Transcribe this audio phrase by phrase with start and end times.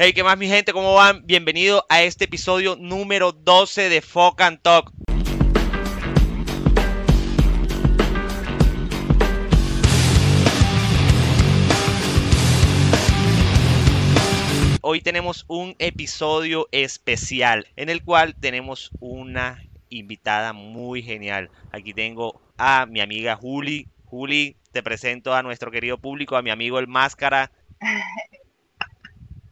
[0.00, 0.72] Hey, ¿qué más mi gente?
[0.72, 1.26] ¿Cómo van?
[1.26, 4.92] Bienvenido a este episodio número 12 de Fuck and Talk.
[14.82, 21.50] Hoy tenemos un episodio especial en el cual tenemos una invitada muy genial.
[21.72, 23.88] Aquí tengo a mi amiga Juli.
[24.04, 27.50] Juli, te presento a nuestro querido público, a mi amigo el Máscara.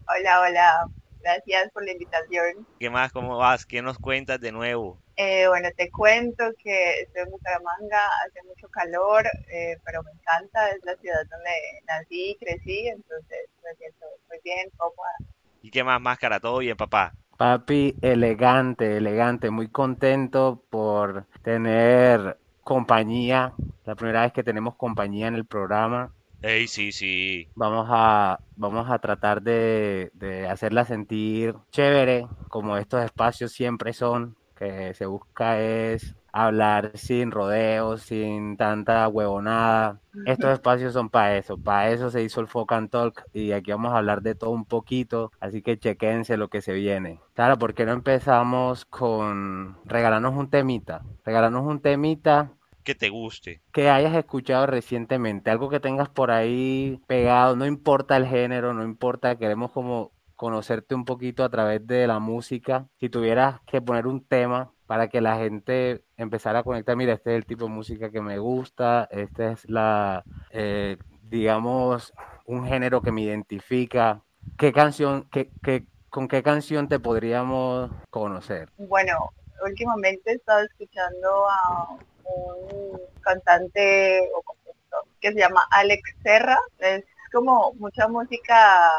[0.08, 0.86] Hola, hola.
[1.20, 2.64] Gracias por la invitación.
[2.78, 3.10] ¿Qué más?
[3.10, 3.66] ¿Cómo vas?
[3.66, 5.00] ¿Qué nos cuentas de nuevo?
[5.16, 10.70] Eh, bueno, te cuento que estoy en Bucaramanga, hace mucho calor, eh, pero me encanta,
[10.70, 11.50] es la ciudad donde
[11.88, 15.32] nací y crecí, entonces me siento muy bien, cómoda.
[15.62, 16.38] ¿Y qué más, Máscara?
[16.38, 17.12] ¿Todo bien, papá?
[17.36, 23.52] Papi, elegante, elegante, muy contento por tener compañía,
[23.84, 26.12] la primera vez que tenemos compañía en el programa.
[26.42, 27.48] Ey, sí, sí.
[27.54, 34.36] Vamos a, vamos a tratar de, de hacerla sentir chévere, como estos espacios siempre son,
[34.54, 40.00] que se busca es hablar sin rodeos, sin tanta huevonada.
[40.26, 43.70] Estos espacios son para eso, para eso se hizo el Folk and Talk y aquí
[43.70, 47.20] vamos a hablar de todo un poquito, así que chequense lo que se viene.
[47.34, 51.02] Claro, ¿por qué no empezamos con regalarnos un temita?
[51.24, 52.50] Regalarnos un temita
[52.86, 53.60] Que te guste.
[53.72, 58.84] que hayas escuchado recientemente, algo que tengas por ahí pegado, no importa el género, no
[58.84, 62.86] importa, queremos como conocerte un poquito a través de la música.
[63.00, 67.32] Si tuvieras que poner un tema para que la gente empezara a conectar, mira, este
[67.32, 72.12] es el tipo de música que me gusta, este es la, eh, digamos,
[72.44, 74.22] un género que me identifica.
[74.56, 78.68] ¿Qué canción, qué, qué- con qué canción te podríamos conocer?
[78.78, 79.32] Bueno,
[79.66, 81.96] últimamente he estado escuchando a
[82.34, 88.92] un cantante o compositor que se llama Alex Serra, es como mucha música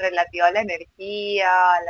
[0.00, 1.80] relativa a la energía, a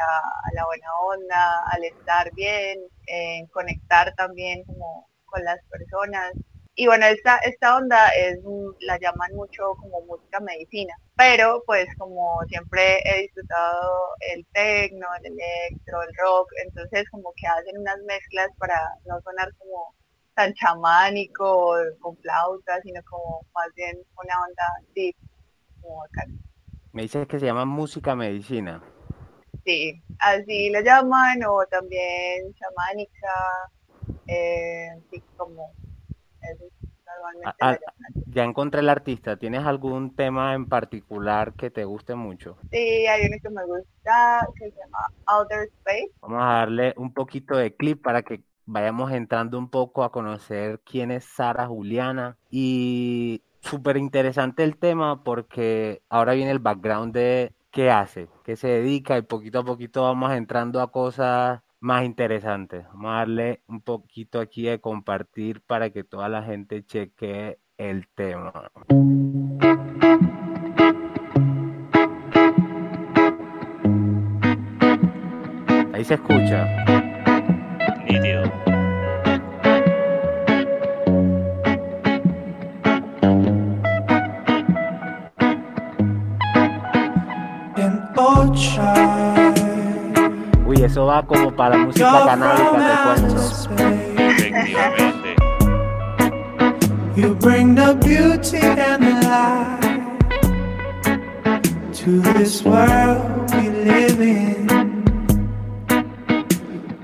[0.54, 6.32] la, buena onda, al estar bien, en conectar también como con las personas.
[6.74, 8.38] Y bueno, esta, esta onda es,
[8.80, 15.32] la llaman mucho como música medicina, pero pues como siempre he disfrutado el techno, el
[15.32, 19.94] electro, el rock, entonces como que hacen unas mezclas para no sonar como
[20.34, 24.64] tan chamánico, con flauta, sino como más bien una onda
[24.94, 25.16] deep,
[25.80, 26.32] como bacana.
[26.92, 28.80] Me dices que se llama música medicina.
[29.64, 33.28] Sí, así le llaman, o también chamánica,
[34.26, 35.74] eh, sí, como
[36.42, 36.64] eso
[37.06, 38.14] normalmente A- lo a- llaman.
[38.24, 39.36] Ya encontré el artista.
[39.36, 42.56] ¿Tienes algún tema en particular que te guste mucho?
[42.70, 46.10] Sí, hay uno que me gusta que se llama Outer Space.
[46.22, 50.80] Vamos a darle un poquito de clip para que vayamos entrando un poco a conocer
[50.84, 52.36] quién es Sara Juliana.
[52.50, 58.68] Y súper interesante el tema porque ahora viene el background de qué hace, qué se
[58.68, 62.84] dedica y poquito a poquito vamos entrando a cosas más interesantes.
[62.92, 68.08] Vamos a darle un poquito aquí de compartir para que toda la gente cheque el
[68.14, 68.70] tema.
[75.92, 76.66] Ahí se escucha.
[78.06, 78.59] Nítido.
[90.66, 93.40] Uy, eso va como para música canábica, from te cuento.
[93.42, 94.14] space.
[94.18, 95.36] Efectivamente.
[97.16, 99.80] You bring the beauty and the light
[101.94, 104.68] to this world we live in.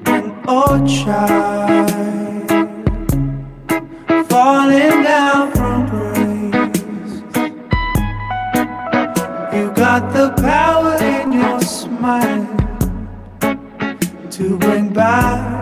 [0.06, 2.15] An old child
[14.96, 15.55] to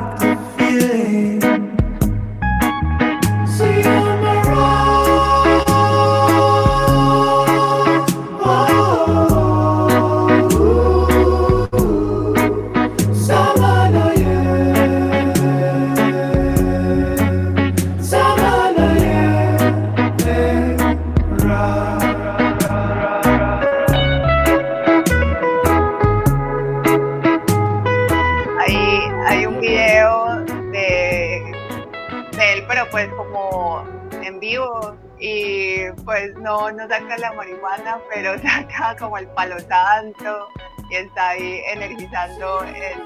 [38.13, 40.49] pero saca como el palo santo
[40.91, 42.99] y está ahí energizando en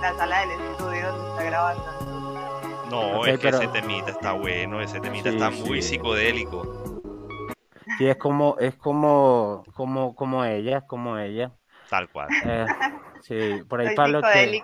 [0.00, 1.92] la sala del estudio donde está grabando.
[2.90, 5.90] No, es que pero- ese temita está bueno, ese temita Sí, está muy sí.
[5.90, 7.00] psicodélico.
[7.98, 11.52] Sí, es como, es como, como, como ella, es como ella.
[11.88, 12.28] Tal cual.
[12.44, 12.66] Eh,
[13.22, 14.62] sí, por ahí Soy Pablo que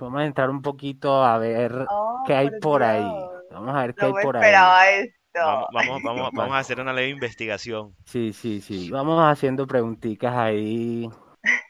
[0.00, 3.06] vamos a entrar un poquito a ver Oh, qué hay por ahí.
[3.50, 4.42] Vamos a ver qué hay por ahí.
[4.42, 5.15] esperaba esto.
[5.44, 7.94] Vamos, vamos, vamos, vamos a hacer una leve investigación.
[8.04, 8.90] Sí, sí, sí.
[8.90, 11.08] Vamos haciendo preguntitas ahí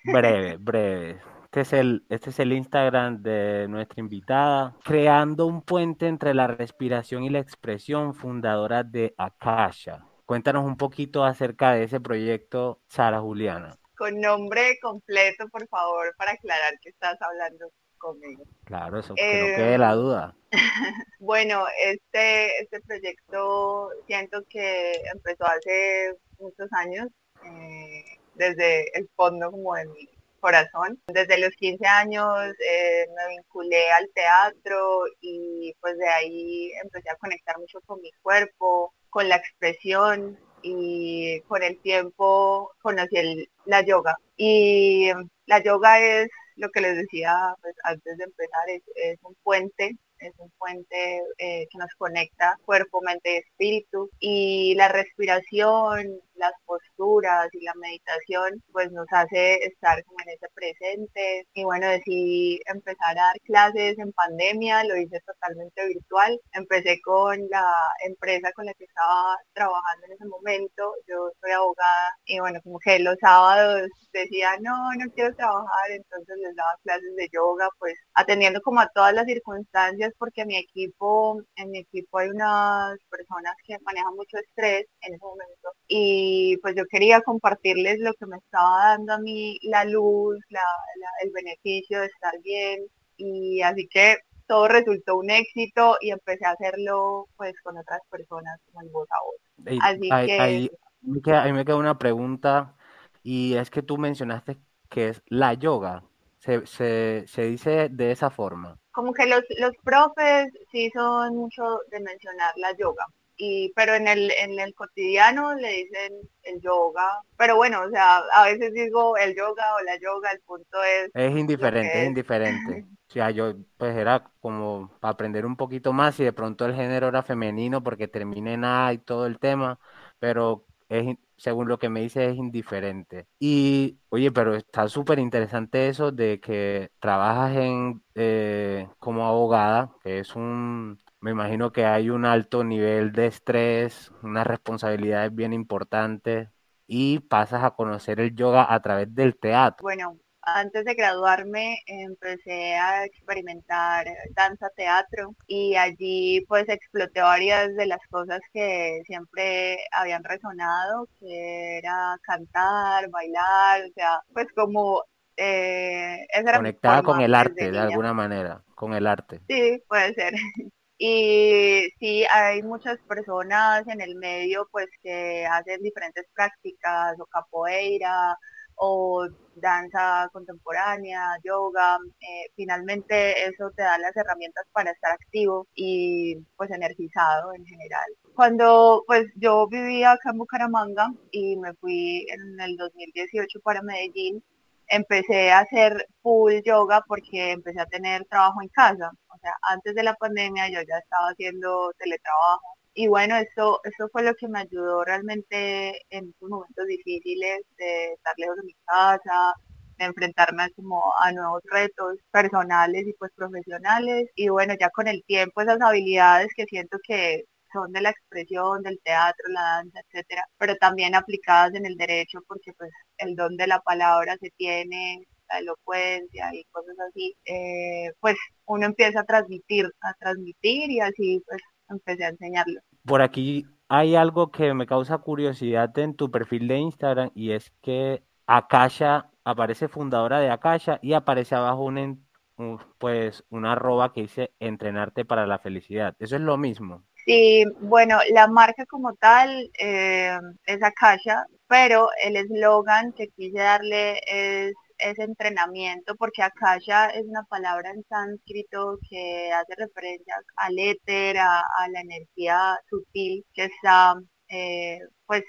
[0.05, 1.17] breves, breves.
[1.45, 6.49] Este es el, este es el Instagram de nuestra invitada, creando un puente entre la
[6.49, 10.05] respiración y la expresión, fundadora de Akasha.
[10.27, 13.75] Cuéntanos un poquito acerca de ese proyecto, Sara Juliana.
[13.97, 17.71] Con nombre completo, por favor, para aclarar que estás hablando
[18.13, 18.45] conmigo.
[18.65, 20.35] Claro, eso, que no Eh, quede la duda.
[21.19, 27.09] Bueno, este, este proyecto siento que empezó hace muchos años,
[27.45, 28.05] eh,
[28.35, 30.09] desde el fondo como de mi
[30.41, 30.99] corazón.
[31.09, 32.29] Desde los 15 años
[32.65, 38.11] eh, me vinculé al teatro y pues de ahí empecé a conectar mucho con mi
[38.23, 44.15] cuerpo, con la expresión y con el tiempo conocí el- la yoga.
[44.37, 45.11] Y
[45.47, 49.97] la yoga es lo que les decía pues, antes de empezar, es, es un puente,
[50.19, 54.11] es un puente eh, que nos conecta cuerpo, mente y espíritu.
[54.21, 60.47] Y la respiración, las posturas y la meditación, pues nos hace estar como en ese
[60.55, 61.47] presente.
[61.55, 66.39] Y bueno, decidí empezar a dar clases en pandemia, lo hice totalmente virtual.
[66.53, 67.67] Empecé con la
[68.05, 70.93] empresa con la que estaba trabajando en ese momento.
[71.09, 76.37] Yo soy abogada y bueno, como que los sábados decía, no, no quiero trabajar, entonces
[76.39, 81.41] les daba clases de yoga, pues atendiendo como a todas las circunstancias, porque mi equipo,
[81.57, 86.75] en mi equipo hay unas personas que manejan mucho estrés en ese momento y pues
[86.77, 91.31] yo quería compartirles lo que me estaba dando a mí la luz, la, la- el
[91.33, 92.87] beneficio de estar bien
[93.17, 94.17] y así que
[94.47, 99.09] todo resultó un éxito y empecé a hacerlo pues con otras personas como en voz
[99.11, 99.37] a voz.
[99.79, 100.71] Así ahí, que- ahí
[101.03, 102.77] me queda, ahí me queda una pregunta
[103.23, 106.05] y es que tú mencionaste que es la yoga.
[106.47, 108.79] Se, se, se dice de esa forma.
[108.91, 113.05] como que los, los profes sí son mucho de mencionar la yoga,
[113.37, 116.13] y, pero en el, en el cotidiano le dicen
[116.43, 120.41] el yoga, pero bueno, o sea, a veces digo el yoga o la yoga, el
[120.41, 122.09] punto es, Es indiferente, es es.
[122.09, 122.87] indiferente.
[123.09, 126.75] O sea, yo pues era como para aprender un poquito más y de pronto el
[126.75, 129.79] género era femenino porque terminé en A y todo el tema,
[130.19, 133.27] pero es, según lo que me dice es indiferente.
[133.39, 140.19] Y oye, pero está súper interesante eso de que trabajas en eh, como abogada, que
[140.21, 146.49] es un, me imagino que hay un alto nivel de estrés, unas responsabilidades bien importantes
[146.87, 149.83] y pasas a conocer el yoga a través del teatro.
[149.83, 157.87] bueno, antes de graduarme empecé a experimentar danza teatro y allí pues exploté varias de
[157.87, 165.03] las cosas que siempre habían resonado, que era cantar, bailar, o sea, pues como
[165.37, 169.41] eh, esa era Conectada con el arte, de alguna manera, con el arte.
[169.49, 170.33] Sí, puede ser.
[170.99, 178.35] Y sí, hay muchas personas en el medio pues que hacen diferentes prácticas o capoeira
[178.77, 181.99] o danza contemporánea, yoga.
[182.21, 188.07] eh, finalmente eso te da las herramientas para estar activo y pues energizado en general.
[188.35, 194.43] Cuando pues yo vivía acá en Bucaramanga y me fui en el 2018 para Medellín,
[194.89, 199.11] empecé a hacer full yoga porque empecé a tener trabajo en casa.
[199.29, 202.76] O sea, antes de la pandemia yo ya estaba haciendo teletrabajo.
[202.99, 208.15] Y bueno, eso, eso fue lo que me ayudó realmente en estos momentos difíciles de
[208.15, 209.53] estar lejos de mi casa,
[209.99, 214.31] de enfrentarme como a nuevos retos personales y pues profesionales.
[214.35, 218.83] Y bueno, ya con el tiempo esas habilidades que siento que son de la expresión,
[218.83, 223.57] del teatro, la danza, etcétera, pero también aplicadas en el derecho porque pues el don
[223.59, 228.37] de la palabra se tiene, la elocuencia y cosas así, eh, pues
[228.67, 232.81] uno empieza a transmitir, a transmitir y así pues empecé a enseñarlo.
[233.05, 237.71] Por aquí hay algo que me causa curiosidad en tu perfil de Instagram y es
[237.83, 242.27] que Akasha aparece fundadora de Akasha y aparece abajo un,
[242.57, 246.15] un- pues una arroba que dice entrenarte para la felicidad.
[246.19, 247.05] Eso es lo mismo.
[247.25, 254.21] Sí, bueno, la marca como tal eh, es Akasha, pero el eslogan que quise darle
[254.27, 261.39] es, es entrenamiento, porque Akasha es una palabra en sánscrito que hace referencia al éter,
[261.39, 264.15] a, la energía sutil que está
[264.49, 265.43] eh, pues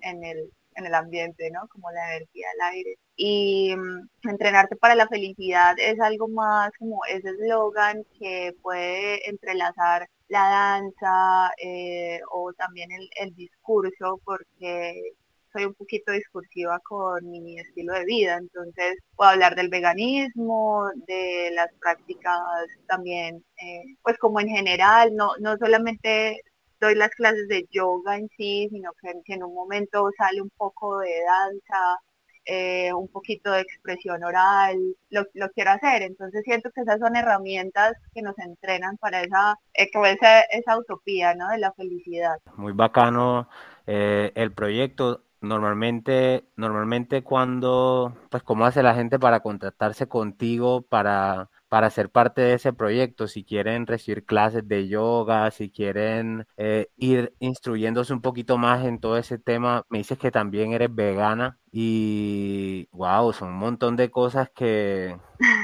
[0.00, 1.66] en el, en el ambiente, ¿no?
[1.68, 2.94] Como la energía del aire.
[3.16, 10.08] Y mm, entrenarte para la felicidad es algo más como ese eslogan que puede entrelazar
[10.28, 15.12] la danza eh, o también el, el discurso, porque
[15.56, 21.50] soy un poquito discursiva con mi estilo de vida, entonces puedo hablar del veganismo, de
[21.54, 22.38] las prácticas
[22.86, 26.40] también, eh, pues como en general, no, no solamente
[26.80, 30.98] doy las clases de yoga en sí, sino que, en un momento sale un poco
[30.98, 31.98] de danza,
[32.44, 34.78] eh, un poquito de expresión oral,
[35.10, 36.02] lo, lo, quiero hacer.
[36.02, 41.34] Entonces siento que esas son herramientas que nos entrenan para esa, eh, esa, esa, utopía
[41.34, 41.48] ¿no?
[41.48, 42.36] de la felicidad.
[42.56, 43.48] Muy bacano
[43.86, 45.25] eh, el proyecto.
[45.46, 52.40] Normalmente, normalmente cuando, pues, ¿cómo hace la gente para contactarse contigo para para ser parte
[52.42, 58.22] de ese proyecto, si quieren recibir clases de yoga, si quieren eh, ir instruyéndose un
[58.22, 63.48] poquito más en todo ese tema, me dices que también eres vegana y wow, son
[63.48, 65.18] un montón de cosas que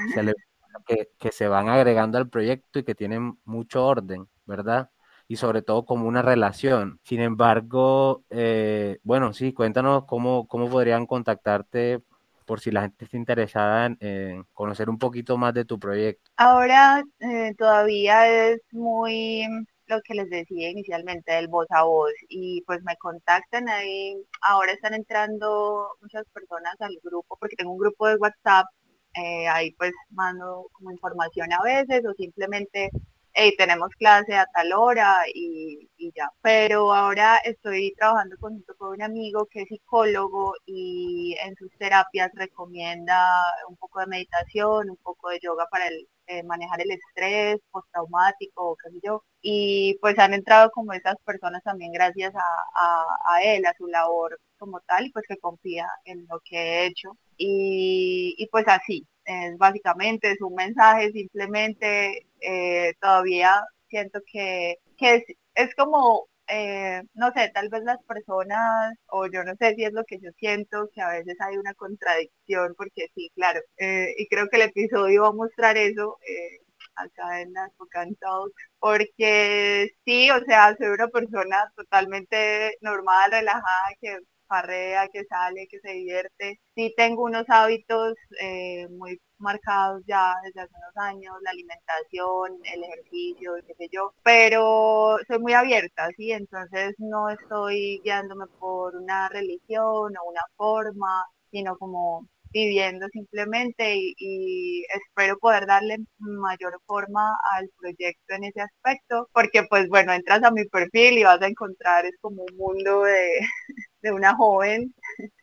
[0.05, 0.33] se, le,
[0.87, 4.91] que, que se van agregando al proyecto y que tienen mucho orden, ¿verdad?
[5.33, 7.01] Y sobre todo como una relación.
[7.05, 12.03] Sin embargo, eh, bueno, sí, cuéntanos cómo, cómo podrían contactarte
[12.45, 16.31] por si la gente está interesada en, conocer un poquito más de tu proyecto.
[16.37, 19.47] Ahora eh, todavía es muy
[19.87, 24.73] lo que les decía inicialmente del voz a voz y pues me contactan ahí, ahora
[24.73, 28.67] están entrando muchas personas al grupo porque tengo un grupo de WhatsApp,
[29.15, 32.91] eh, ahí pues mando como información a veces o simplemente
[33.35, 36.31] hey, tenemos clase a tal hora y, ya.
[36.43, 42.31] Pero ahora estoy trabajando con, con un amigo que es psicólogo y en sus terapias
[42.35, 43.25] recomienda
[43.69, 48.77] un poco de meditación, un poco de yoga para el, eh, manejar el estrés postraumático,
[48.83, 49.25] qué sé yo.
[49.41, 54.81] Y pues han entrado como esas personas también gracias a, él, a su labor como
[54.81, 57.17] tal, y pues que confía en lo que he hecho.
[57.37, 65.25] Y pues así, es básicamente es un mensaje, simplemente eh, todavía siento que, que es,
[65.55, 69.93] es como eh, no sé, tal vez las personas, o yo no sé si es
[69.93, 74.27] lo que yo siento, que a veces hay una contradicción, porque sí, claro, eh, y
[74.29, 76.59] creo que el episodio va a mostrar eso eh,
[76.97, 83.89] acá en las Pocan Talks, porque sí, o sea, soy una persona totalmente normal, relajada,
[84.01, 84.19] que
[84.53, 86.61] parrea, que sale, que se divierte.
[86.75, 92.85] Sí tengo unos hábitos eh, muy marcados ya desde hace unos años, la alimentación, el
[92.85, 96.33] ejercicio, qué sé yo, pero soy muy abierta, ¿sí?
[96.33, 104.15] Entonces no estoy guiándome por una religión o una forma, sino como viviendo simplemente y,
[104.19, 110.43] y, espero poder darle mayor forma al proyecto en ese aspecto, porque pues bueno, entras
[110.45, 113.41] a mi perfil y vas a encontrar es como un mundo de,
[114.03, 114.95] de una joven.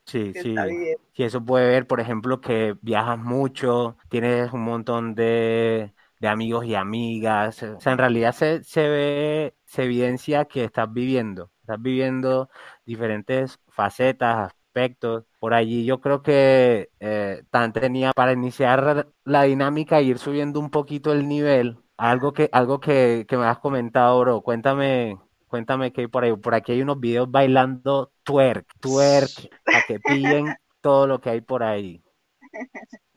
[0.06, 0.80] Sí, sí.
[1.14, 6.66] Sí, eso puede ver, por ejemplo, que viajas mucho, tienes un montón de, de amigos
[6.66, 7.62] y amigas.
[7.64, 12.50] O sea, en realidad se, se ve, se evidencia que estás viviendo, estás viviendo
[12.86, 15.26] diferentes facetas, aspectos.
[15.40, 20.60] Por allí yo creo que eh, Tan tenía para iniciar la dinámica e ir subiendo
[20.60, 21.80] un poquito el nivel.
[21.98, 24.42] Algo que, algo que, que me has comentado, bro.
[24.42, 25.18] Cuéntame
[25.50, 26.36] Cuéntame hay por ahí.
[26.36, 31.42] Por aquí hay unos videos bailando twerk, twerk, para que pillen todo lo que hay
[31.42, 32.04] por ahí.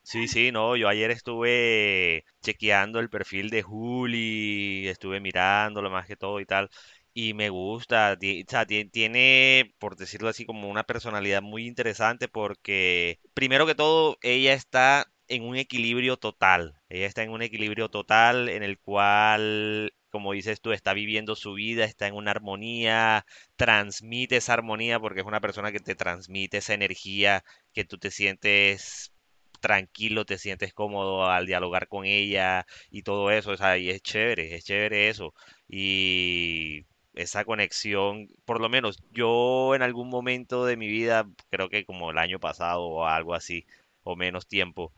[0.05, 6.17] Sí, sí, no, yo ayer estuve chequeando el perfil de Juli, estuve mirándolo más que
[6.17, 6.71] todo y tal,
[7.15, 13.21] y me gusta, o sea, tiene, por decirlo así, como una personalidad muy interesante porque,
[13.33, 18.49] primero que todo, ella está en un equilibrio total, ella está en un equilibrio total
[18.49, 23.27] en el cual como dices tú, está viviendo su vida, está en una armonía,
[23.57, 28.11] transmite esa armonía porque es una persona que te transmite esa energía, que tú te
[28.11, 29.13] sientes
[29.61, 34.03] tranquilo, te sientes cómodo al dialogar con ella y todo eso, o sea, y es
[34.03, 35.35] chévere, es chévere eso.
[35.69, 41.85] Y esa conexión, por lo menos yo en algún momento de mi vida, creo que
[41.87, 43.67] como el año pasado o algo así,
[44.05, 44.93] o menos tiempo,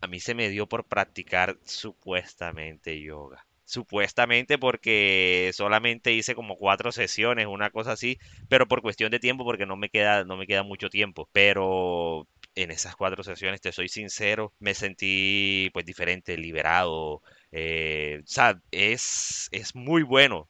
[0.00, 6.92] a mí se me dio por practicar supuestamente yoga supuestamente porque solamente hice como cuatro
[6.92, 10.46] sesiones, una cosa así, pero por cuestión de tiempo, porque no me queda, no me
[10.46, 11.28] queda mucho tiempo.
[11.32, 17.22] Pero en esas cuatro sesiones, te soy sincero, me sentí pues diferente, liberado.
[17.52, 20.48] Eh, o sea, es, es muy bueno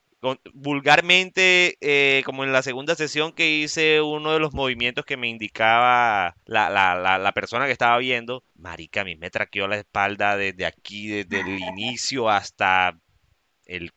[0.52, 5.28] vulgarmente, eh, como en la segunda sesión que hice uno de los movimientos que me
[5.28, 10.36] indicaba la, la, la, persona que estaba viendo, marica, a mí me traqueó la espalda
[10.36, 12.98] desde aquí, desde el inicio hasta
[13.70, 13.92] el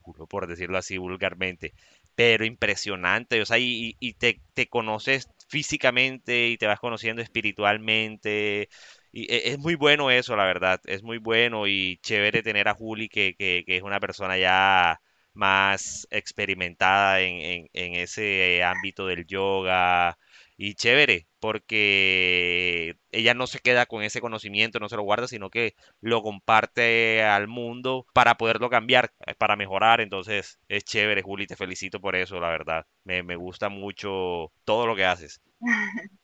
[0.00, 1.74] culo, por decirlo así vulgarmente,
[2.14, 8.68] pero impresionante, o sea, y, te, conoces físicamente y te vas conociendo espiritualmente.
[9.12, 12.74] Y e, es muy bueno eso, la verdad, es muy bueno y chévere tener a
[12.74, 15.00] Juli, que, que, es una persona ya
[15.34, 20.18] más experimentada en, en, ese ámbito del yoga,
[20.58, 25.50] y chévere, porque ella no se queda con ese conocimiento, no se lo guarda, sino
[25.50, 30.00] que lo comparte al mundo para poderlo cambiar, eh, para mejorar.
[30.00, 32.84] Entonces es chévere, Juli, te felicito por eso, la verdad.
[33.04, 35.40] Me, me gusta mucho todo lo que haces.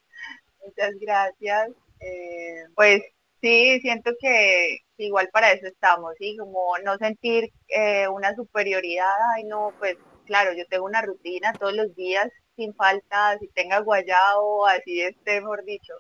[0.64, 1.71] Muchas gracias.
[2.00, 3.03] Eh, pues
[3.41, 6.37] sí, siento que igual para eso estamos, ¿sí?
[6.37, 11.75] Como no sentir eh, una superioridad, ay no, pues claro, yo tengo una rutina todos
[11.75, 15.95] los días sin falta, si tenga guayao, así esté, mejor dicho,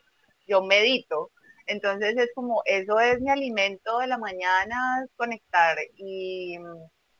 [0.46, 1.30] yo medito.
[1.66, 6.58] Entonces es como, eso es mi alimento de la mañana, conectar y,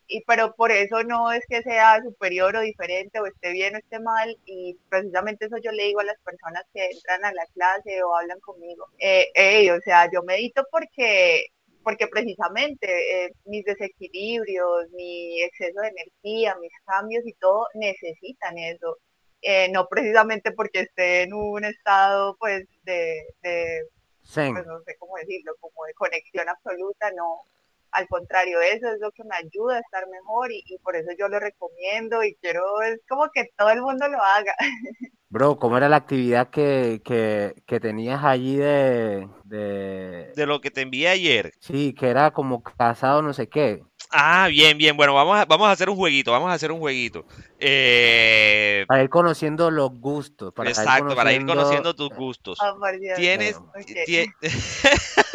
[0.07, 3.79] y pero por eso no es que sea superior o diferente o esté bien o
[3.79, 7.47] esté mal y precisamente eso yo le digo a las personas que entran a la
[7.55, 8.87] clase o hablan conmigo.
[8.99, 11.47] Eh, o sea, yo medito porque
[11.85, 18.97] porque precisamente eh, mis desequilibrios, mi exceso de energía, mis cambios y todo necesitan eso.
[19.47, 23.89] Eh, no precisamente porque esté en un estado pues de, de
[24.23, 27.43] pues, no sé cómo decirlo, como de conexión absoluta, no,
[27.91, 31.11] al contrario, eso es lo que me ayuda a estar mejor y, y, por eso
[31.19, 34.55] yo lo recomiendo y quiero, es como que todo el mundo lo haga.
[35.29, 40.33] Bro, ¿cómo era la actividad que, que, que tenías allí de, de...
[40.35, 41.53] De lo que te envié ayer.
[41.59, 43.83] Sí, que era como casado no sé qué.
[44.17, 44.97] Ah, bien, bien.
[44.97, 47.25] Bueno, vamos a, vamos a hacer un jueguito, vamos a hacer un jueguito.
[47.59, 48.85] Eh...
[48.87, 50.55] Para ir conociendo los gustos.
[50.55, 51.17] Para Exacto, conociendo...
[51.17, 52.59] para ir conociendo tus gustos.
[52.61, 52.79] Oh,
[53.17, 53.57] Tienes...
[53.57, 54.27] Okay.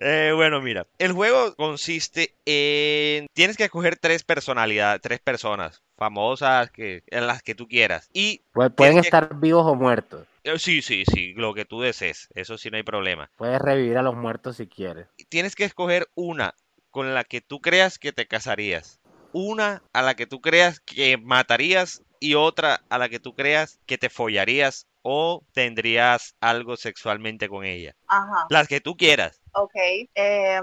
[0.00, 3.26] Eh, bueno, mira, el juego consiste en...
[3.32, 8.10] Tienes que escoger tres personalidades, tres personas famosas que, en las que tú quieras.
[8.12, 9.34] Y pues pueden estar que...
[9.36, 10.26] vivos o muertos.
[10.44, 12.28] Eh, sí, sí, sí, lo que tú desees.
[12.34, 13.30] Eso sí no hay problema.
[13.36, 15.06] Puedes revivir a los muertos si quieres.
[15.28, 16.54] Tienes que escoger una
[16.96, 19.02] con la que tú creas que te casarías.
[19.34, 23.78] Una a la que tú creas que matarías y otra a la que tú creas
[23.84, 27.94] que te follarías o tendrías algo sexualmente con ella.
[28.06, 28.46] Ajá.
[28.48, 29.42] Las que tú quieras.
[29.52, 30.58] Ok, eh,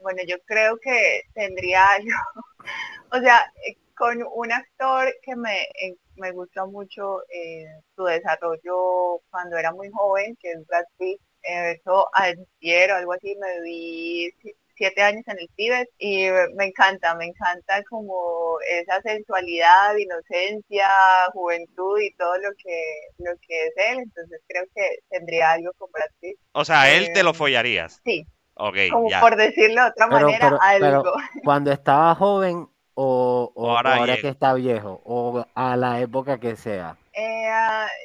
[0.00, 2.10] bueno, yo creo que tendría algo,
[3.12, 3.48] o sea,
[3.96, 9.88] con un actor que me, eh, me gusta mucho eh, su desarrollo cuando era muy
[9.92, 14.34] joven, que es Brad Pitt, eh, eso ayer o algo así, me vi
[14.76, 20.88] siete años en el Tíbet y me encanta, me encanta como esa sensualidad, inocencia,
[21.32, 22.82] juventud y todo lo que,
[23.18, 26.38] lo que es él, entonces creo que tendría algo con Brad Pitt.
[26.52, 28.00] O sea, él te lo follarías.
[28.04, 28.26] Sí.
[28.58, 29.20] Ok, como ya.
[29.20, 31.12] por decirlo de otra Pero, manera, pero, algo.
[31.12, 36.00] pero cuando estaba joven o, o- O o ahora que está viejo o a la
[36.00, 36.96] época que sea.
[37.12, 37.48] Eh,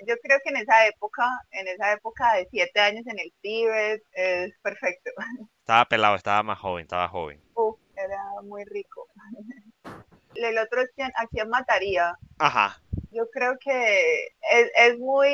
[0.08, 4.02] yo creo que en esa época, en esa época de siete años en el Tíbet,
[4.14, 5.12] es perfecto.
[5.62, 7.42] Estaba pelado, estaba más joven, estaba joven.
[7.56, 9.08] Uf, era muy rico.
[10.44, 12.16] El otro es quién, a quién mataría.
[12.40, 12.82] Ajá.
[13.12, 15.28] Yo creo que es, es muy,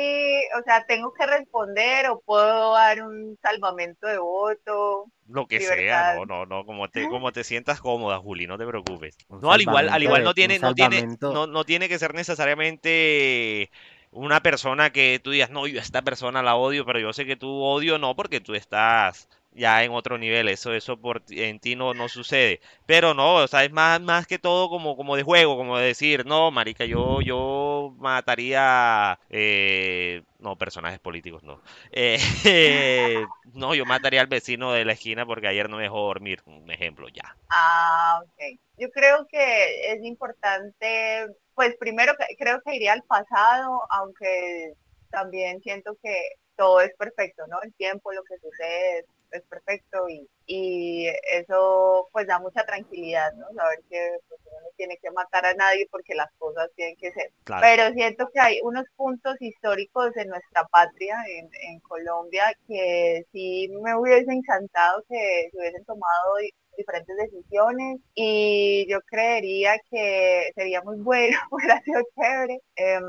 [0.58, 5.06] o sea, tengo que responder o puedo dar un salvamento de voto.
[5.28, 6.14] Lo que Libertad.
[6.14, 9.16] sea, no, no, no, como te, como te sientas cómoda, Juli, no te preocupes.
[9.28, 12.14] Un No, al igual, al igual no tiene, no tiene, no, no tiene que ser
[12.14, 13.70] necesariamente
[14.10, 17.26] una persona que tú digas, no, yo a esta persona la odio, pero yo sé
[17.26, 21.58] que tú odio no, porque tú estás ya en otro nivel, eso, eso por en
[21.60, 22.60] ti no, no sucede.
[22.86, 25.86] Pero no, o sea, es más, más que todo como, como de juego, como de
[25.86, 31.60] decir, no, marica, yo, yo mataría, eh, no, personajes políticos, no.
[31.92, 32.18] Eh,
[33.54, 36.70] no, yo mataría al vecino de la esquina porque ayer no me dejó dormir, un
[36.70, 37.36] ejemplo, ya.
[37.50, 38.60] Ah, ok.
[38.78, 44.74] Yo creo que es importante, pues primero creo que iría al pasado, aunque
[45.10, 46.14] también siento que
[46.56, 47.60] todo es perfecto, ¿no?
[47.62, 53.46] El tiempo, lo que sucede es, perfecto y, y eso pues da mucha tranquilidad, ¿no?
[53.54, 57.12] Saber que pues, uno no tiene que matar a nadie porque las cosas tienen que
[57.12, 57.30] ser.
[57.44, 57.62] Claro.
[57.62, 63.68] Pero siento que hay unos puntos históricos en nuestra patria, en, en Colombia, que sí
[63.82, 70.80] me hubiese encantado que se hubiesen tomado di- diferentes decisiones y yo creería que sería
[70.82, 73.02] muy bueno, hubiera sido chévere, em,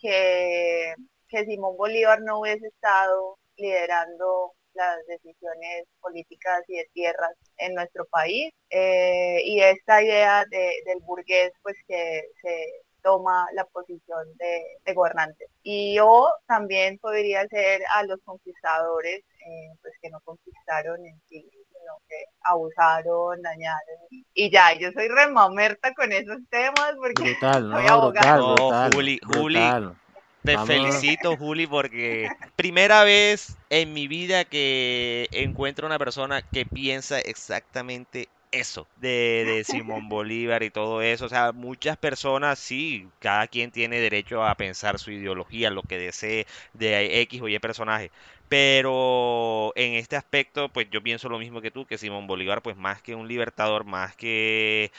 [0.00, 0.94] que,
[1.28, 8.04] que Simón Bolívar no hubiese estado liderando las decisiones políticas y de tierras en nuestro
[8.06, 12.66] país eh, y esta idea de, del burgués pues que se
[13.02, 15.46] toma la posición de, de gobernante.
[15.62, 21.48] Y yo también podría ser a los conquistadores, eh, pues que no conquistaron en sí,
[21.50, 23.96] sino que abusaron, dañaron.
[24.34, 27.78] Y, ya, yo soy remamerta con esos temas porque Brutal, ¿no?
[27.78, 28.36] soy abogada.
[28.36, 29.58] Brutal, No, brutal, Juli, Juli.
[29.60, 29.96] brutal.
[30.44, 30.56] Te Vamos.
[30.58, 38.30] felicito, Juli, porque primera vez en mi vida que encuentro una persona que piensa exactamente
[38.50, 41.26] eso de, de Simón Bolívar y todo eso.
[41.26, 45.98] O sea, muchas personas sí, cada quien tiene derecho a pensar su ideología, lo que
[45.98, 48.10] desee de X o Y personaje.
[48.48, 52.76] Pero en este aspecto, pues yo pienso lo mismo que tú, que Simón Bolívar, pues
[52.76, 54.90] más que un libertador, más que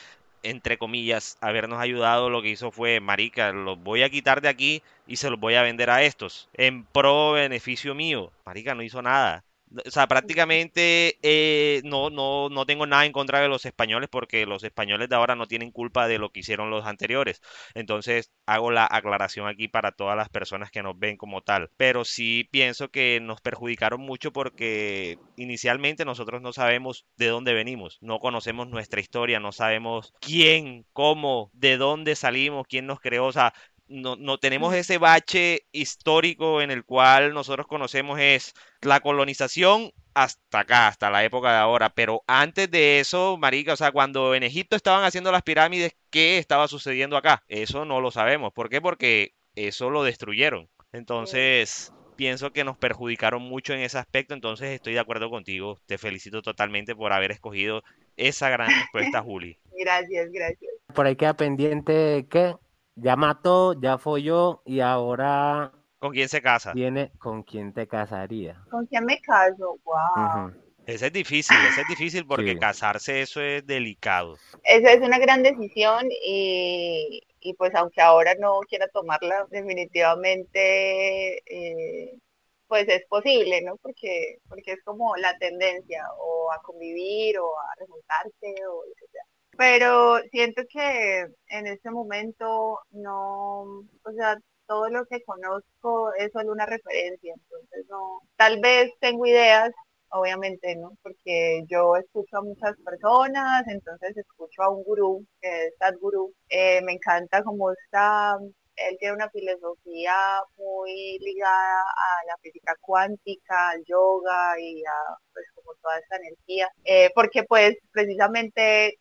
[0.44, 4.84] entre comillas, habernos ayudado, lo que hizo fue, marica, los voy a quitar de aquí
[5.08, 8.32] y se los voy a vender a estos, en pro beneficio mío.
[8.46, 9.44] Marica, no hizo nada.
[9.86, 14.46] O sea, prácticamente eh, no, no, no tengo nada en contra de los españoles porque
[14.46, 17.42] los españoles de ahora no tienen culpa de lo que hicieron los anteriores.
[17.74, 21.70] Entonces hago la aclaración aquí para todas las personas que nos ven como tal.
[21.78, 27.98] Pero sí pienso que nos perjudicaron mucho porque inicialmente nosotros no sabemos de dónde venimos,
[28.02, 33.26] no conocemos nuestra historia, no sabemos quién, cómo, de dónde salimos, quién nos creó.
[33.28, 33.54] O sea,
[33.92, 40.60] no, no tenemos ese bache histórico en el cual nosotros conocemos es la colonización hasta
[40.60, 41.90] acá, hasta la época de ahora.
[41.90, 46.38] Pero antes de eso, marica, o sea, cuando en Egipto estaban haciendo las pirámides, ¿qué
[46.38, 47.44] estaba sucediendo acá?
[47.48, 48.54] Eso no lo sabemos.
[48.54, 48.82] ¿Por qué?
[48.82, 50.70] Porque eso lo destruyeron.
[50.94, 54.34] Entonces, pienso que nos perjudicaron mucho en ese aspecto.
[54.34, 55.80] Entonces, estoy de acuerdo contigo.
[55.86, 57.84] Te felicito totalmente por haber escogido
[58.16, 59.58] esa gran respuesta, Juli.
[59.78, 60.72] Gracias, gracias.
[60.94, 62.56] Por ahí queda pendiente que
[62.96, 66.74] ya mató, ya folló y ahora ¿Con quién se casa?
[66.74, 68.62] viene con quién te casaría.
[68.70, 69.78] ¿Con quién me caso?
[69.84, 70.48] Wow.
[70.48, 70.54] Ujú.
[70.86, 72.60] Ese es difícil, ese es difícil porque Sí.
[72.60, 74.38] casarse eso es delicado.
[74.64, 82.20] Esa es una gran decisión y, y pues aunque ahora no quiera tomarla, definitivamente eh,
[82.68, 83.78] pues es posible, ¿no?
[83.78, 89.06] Porque, porque es como la tendencia o a convivir o a remontarse o lo que
[89.12, 89.24] sea.
[89.58, 94.38] Pero siento que en este momento no, o sea,
[94.68, 99.72] todo lo que conozco es solo una referencia, entonces no, tal vez tengo ideas,
[100.10, 100.94] obviamente, ¿no?
[101.04, 106.82] Porque yo escucho a muchas personas, entonces escucho a un gurú, que es Sadhguru, eh,
[106.84, 108.38] me encanta cómo está,
[108.76, 110.16] él tiene una filosofía
[110.58, 116.70] muy ligada a la física cuántica, al yoga y a pues como toda esa energía,
[116.86, 118.98] eh, porque pues precisamente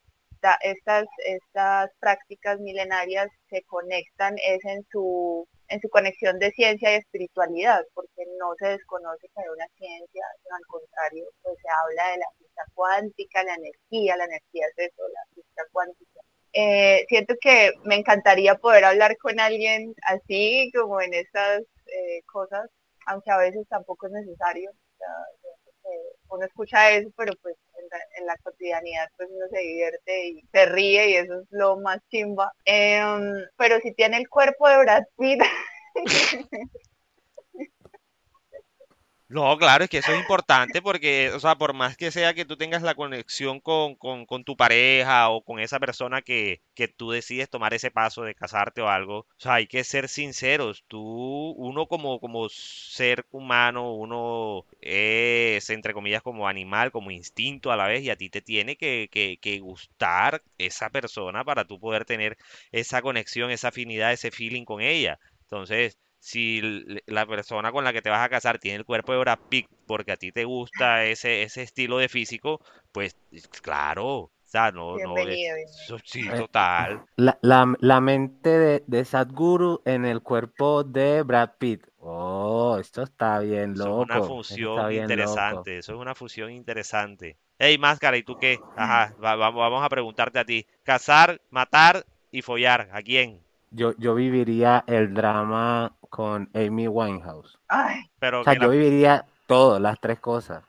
[0.63, 6.99] estas, estas prácticas milenarias se conectan es en su, en su conexión de ciencia y
[6.99, 12.19] espiritualidad, porque no se desconoce que hay una ciencia, al contrario, pues se habla de
[12.19, 16.21] la física cuántica, la energía, la energía es eso, la física cuántica.
[16.53, 22.69] Eh, siento que me encantaría poder hablar con alguien así, como en estas eh, cosas,
[23.07, 24.71] aunque a veces tampoco es necesario.
[26.29, 27.57] Uno escucha eso, pero pues
[28.19, 31.99] en la, cotidianidad pues uno se divierte y se ríe y eso es lo más
[32.11, 32.53] chimba.
[32.65, 35.41] Em, pero si tiene el cuerpo de Brad Pitt,
[39.31, 42.45] No, claro, es que eso es importante porque, o sea, por más que sea que
[42.45, 47.13] tú tengas la conexión con, con, tu pareja o con esa persona que, que tú
[47.13, 50.85] decides tomar ese paso de casarte o algo, o sea, hay que ser sinceros.
[50.89, 51.01] Tú,
[51.57, 57.87] uno como, como ser humano, uno es, entre comillas, como animal, como instinto a la
[57.87, 62.05] vez, y a ti te tiene que, que, que gustar esa persona para tú poder
[62.05, 62.37] tener
[62.73, 65.21] esa conexión, esa afinidad, ese feeling con ella.
[65.43, 66.61] Entonces, si
[67.07, 69.67] la persona con la que te vas a casar tiene el cuerpo de Brad Pitt
[69.87, 72.61] porque a ti te gusta ese, ese estilo de físico,
[72.93, 73.17] pues
[73.63, 77.03] claro, o sea, no, no, eso sí, Eh, total.
[77.17, 81.87] La, la, la mente de, de Sadhguru en el cuerpo de Brad Pitt.
[81.99, 84.23] Oh, esto está bien Eso es una loco.
[84.23, 85.69] Fusión loco.
[85.71, 87.37] interesante, eso es una fusión interesante.
[87.59, 88.63] Hey, Máscara, ¿y tú qué?
[88.77, 90.67] Ajá, va- vamos, vamos a preguntarte a ti.
[90.85, 93.45] Cazar, matar y follar, ¿a quién?
[93.71, 97.59] Yo, yo viviría el drama con Amy Winehouse.
[97.69, 100.65] Ay, Pero O sea, yo la- viviría todo, las tres cosas.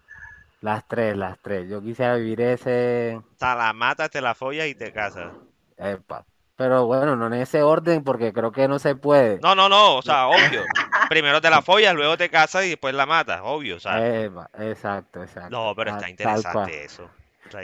[0.62, 1.68] Las tres, las tres.
[1.68, 3.20] Yo quisiera vivir ese...
[3.20, 5.32] o sea, la matas, te la follas y te casas.
[5.78, 6.26] Epa.
[6.56, 9.40] Pero bueno, no en ese orden porque creo que no se puede.
[9.40, 10.64] No, no, no, o sea, obvio.
[11.10, 14.24] Primero te la follas, luego te casas y después la matas, obvio, o sea.
[14.24, 15.50] Epa, exacto, exacto.
[15.50, 17.10] No, pero Ah, está tal interesante eso.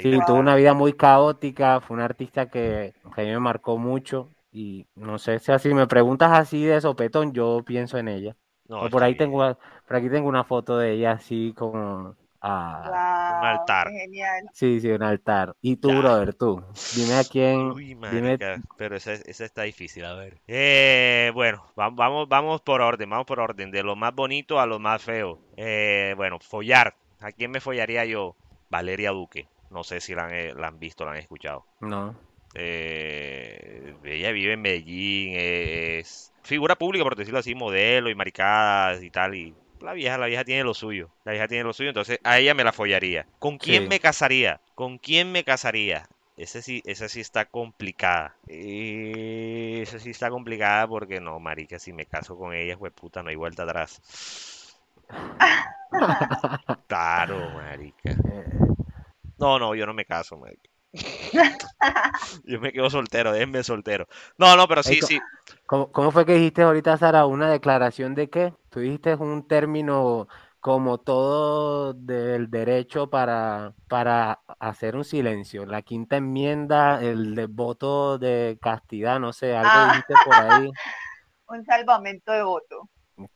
[0.02, 3.78] Sí, tuvo una vida muy caótica, fue una artista que, que a mí me marcó
[3.78, 8.36] mucho y no sé si así me preguntas así de sopetón, yo pienso en ella.
[8.70, 9.17] No, O por ahí bien.
[9.17, 13.84] tengo, por aquí tengo una foto de ella así como, ah, wow, altar.
[13.84, 14.50] qué genial.
[14.52, 15.56] sí, sí, un altar.
[15.62, 15.98] Y tú, Ya.
[15.98, 18.39] brother, tú, dime a quién, Uy, dime,
[18.78, 20.41] pero esa, esa está difícil, a ver.
[20.48, 24.65] Eh, bueno, va- vamos, vamos por orden, vamos por orden, de lo más bonito a
[24.65, 25.39] lo más feo.
[25.58, 26.96] Eh, bueno, follar.
[27.20, 28.36] ¿A quién me follaría yo?
[28.70, 29.50] Valeria Duque.
[29.70, 31.65] No sé si la han, eh, la han visto, la han escuchado.
[31.82, 32.15] no,
[32.60, 39.12] Eh, ella vive en Medellín, es figura pública, por decirlo así, modelo y maricadas y
[39.12, 39.36] tal.
[39.36, 41.13] Y La vieja, la vieja tiene lo suyo.
[41.24, 43.28] La vieja tiene lo suyo, entonces a ella me la follaría.
[43.39, 43.89] ¿Con quién Sí.
[43.89, 44.62] me casaría?
[44.76, 46.10] ¿Con quién me casaría?
[46.36, 48.38] Ese sí, esa sí está complicada.
[48.48, 53.24] Eh, esa sí está complicada porque no, marica, si me caso con ella, pues puta,
[53.24, 54.02] no hay vuelta atrás.
[56.88, 58.22] Claro, marica.
[58.26, 58.67] Eh,
[59.39, 60.66] No, no, yo no me caso, marica.
[62.45, 64.08] Yo me quedo soltero, déjenme soltero.
[64.38, 65.19] No, no, pero sí, Ey, sí.
[65.65, 68.54] ¿Cómo, cómo fue que dijiste ahorita, Sara, una declaración de qué?
[68.69, 70.28] Tú dijiste un término
[70.60, 75.65] como todo del derecho para, para hacer un silencio.
[75.65, 79.91] La quinta enmienda, el de voto de castidad, no sé, algo Ah.
[79.91, 80.69] dijiste por ahí.
[81.50, 82.89] Un salvamento de voto.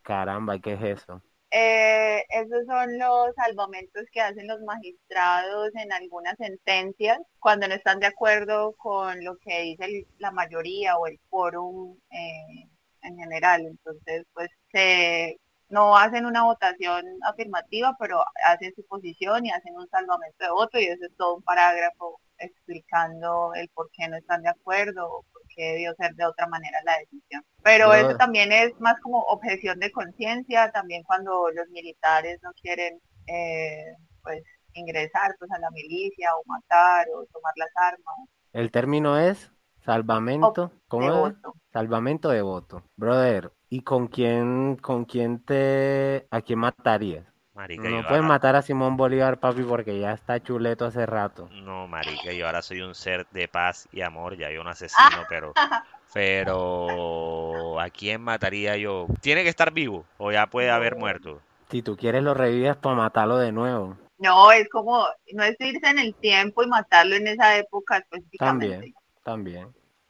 [0.04, 1.22] Caramba, ¿qué es eso?
[1.54, 8.00] Eh, esos son los salvamentos que hacen los magistrados en algunas sentencias cuando no están
[8.00, 12.70] de acuerdo con lo que dice la mayoría o el quórum eh,
[13.04, 13.66] en general.
[13.66, 19.90] Entonces, pues se, no hacen una votación afirmativa, pero hacen su posición y hacen un
[19.90, 24.42] salvamento de voto y eso es todo un parágrafo explicando el por qué no están
[24.44, 27.44] de acuerdo qué debió ser de otra manera la decisión.
[27.64, 33.00] Pero eso también es más como objeción de conciencia, también cuando los militares no quieren
[33.28, 38.16] eh, pues ingresar pues a la milicia o matar o tomar las armas
[38.54, 39.52] El término es
[39.86, 40.72] salvamento.
[40.88, 41.36] ¿Cómo de es?
[41.36, 41.54] voto.
[41.74, 42.84] Salvamento de voto.
[42.96, 47.31] Brother, ¿y con quién, con quién te, a quién matarías?
[47.62, 51.48] Marica, No puedes ahora- matar a Simón Bolívar, papi, porque ya está chuleto hace rato.
[51.52, 55.28] No, marica, yo ahora soy un ser de paz y amor, ya yo un asesino,
[55.30, 55.54] pero,
[56.12, 59.06] pero ¿a quién mataría yo?
[59.22, 61.40] ¿Tiene que estar vivo o ya puede haber muerto?
[61.70, 63.96] Si tú quieres lo revives para matarlo de nuevo.
[64.18, 68.70] No, es como, no es irse en el tiempo y matarlo en esa época específicamente.
[68.76, 68.94] También,
[69.24, 69.68] también.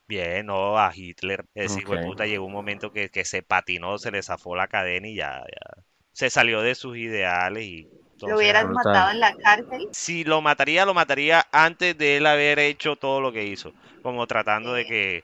[0.08, 3.98] Bien, no, a Hitler, ese hijo de puta llegó un momento que, que se patinó,
[3.98, 5.84] se le zafó la cadena y ya, ya
[6.14, 7.88] se salió de sus ideales y
[8.22, 8.86] ¿Lo hubieras Brutal.
[8.86, 9.88] matado en la cárcel?
[9.92, 14.28] si lo mataría, lo mataría antes de él haber hecho todo lo que hizo, como
[14.28, 15.24] tratando de que,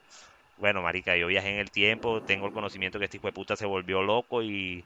[0.58, 3.56] bueno, marica, yo viajé en el tiempo, tengo el conocimiento que este hijo de puta
[3.56, 4.84] se volvió loco y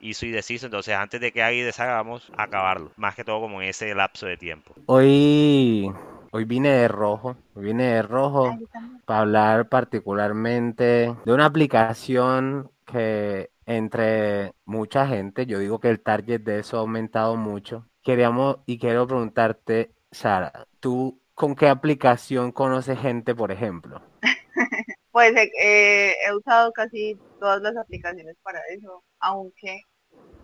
[0.00, 3.24] hizo y deshizo, entonces antes de que haga y deshaga, vamos a acabarlo, más que
[3.24, 4.74] todo como en ese lapso de tiempo.
[4.86, 5.90] Hoy,
[6.30, 8.58] hoy vine de rojo, hoy vine de rojo
[9.06, 16.40] para hablar particularmente de una aplicación que entre mucha gente, yo digo que el target
[16.40, 17.88] de eso ha aumentado mucho.
[18.02, 24.02] Queríamos y quiero preguntarte, Sara, ¿tú con qué aplicación conoces gente, por ejemplo?
[25.14, 29.82] Pues eh, eh, he usado casi todas las aplicaciones para eso, aunque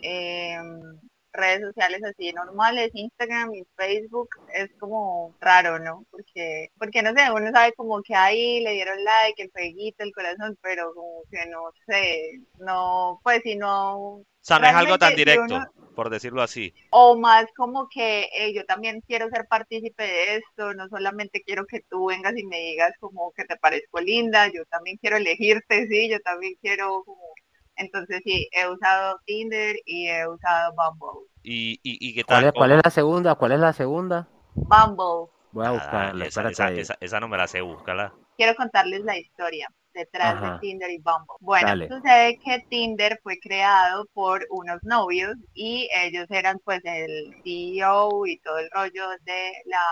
[0.00, 0.80] em,
[1.32, 6.04] redes sociales así normales, Instagram y Facebook es como raro, ¿no?
[6.10, 10.12] Porque, porque no sé, uno sabe como que ahí le dieron like, el fueguito, el
[10.12, 14.98] corazón, pero como que no sé, no, pues si no, O sea, no es algo
[14.98, 16.74] tan directo, uno- por decirlo así.
[16.90, 21.66] o más como que eh, yo también quiero ser partícipe de esto, no solamente quiero
[21.66, 25.86] que tú vengas y me digas como que te parezco linda, yo también quiero elegirte,
[25.88, 27.22] sí, yo también quiero como...
[27.80, 31.28] Entonces sí, he usado Tinder y he usado Bumble.
[31.42, 32.44] ¿Y, y, y qué ¿Cuál tal?
[32.44, 33.34] es, cuál es la segunda?
[33.34, 34.28] ¿Cuál es la segunda?
[34.54, 35.32] Bumble.
[35.52, 38.12] Voy a Ah, buscarla, esa, esa, esa, esa no me la sé, búscala.
[38.36, 40.52] Quiero contarles la historia detrás Ajá.
[40.52, 41.34] de Tinder y Bumble.
[41.40, 41.88] Bueno, Dale.
[41.88, 48.38] sucede que Tinder fue creado por unos novios y ellos eran pues el CEO y
[48.40, 49.82] todo el rollo de la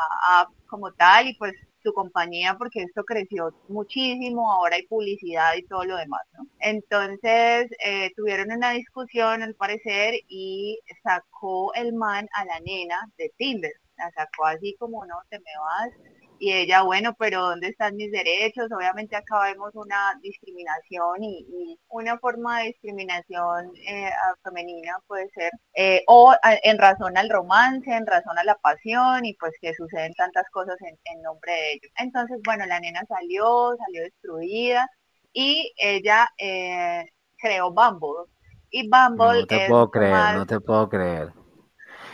[0.41, 5.63] app como tal y pues su compañía porque esto creció muchísimo, ahora hay publicidad y
[5.65, 6.47] todo lo demás, ¿no?
[6.61, 13.33] Entonces eh, tuvieron una discusión al parecer y sacó el man a la nena de
[13.37, 17.97] Tinder, la sacó así como no, te me vas y ella, bueno, pero ¿dónde están
[17.97, 18.69] mis derechos?
[18.73, 24.11] Obviamente acá vemos una discriminación y, y una forma de discriminación eh,
[24.43, 29.25] femenina puede ser, eh, o a- en razón al romance, en razón a la pasión
[29.25, 31.91] y pues que suceden tantas cosas en, en nombre de ellos.
[31.99, 34.89] Entonces, bueno, la nena salió, salió destruida
[35.33, 37.05] y ella eh,
[37.39, 38.31] creó Bumble.
[38.71, 41.33] Y Bumble No te es puedo creer, más- no te puedo creer.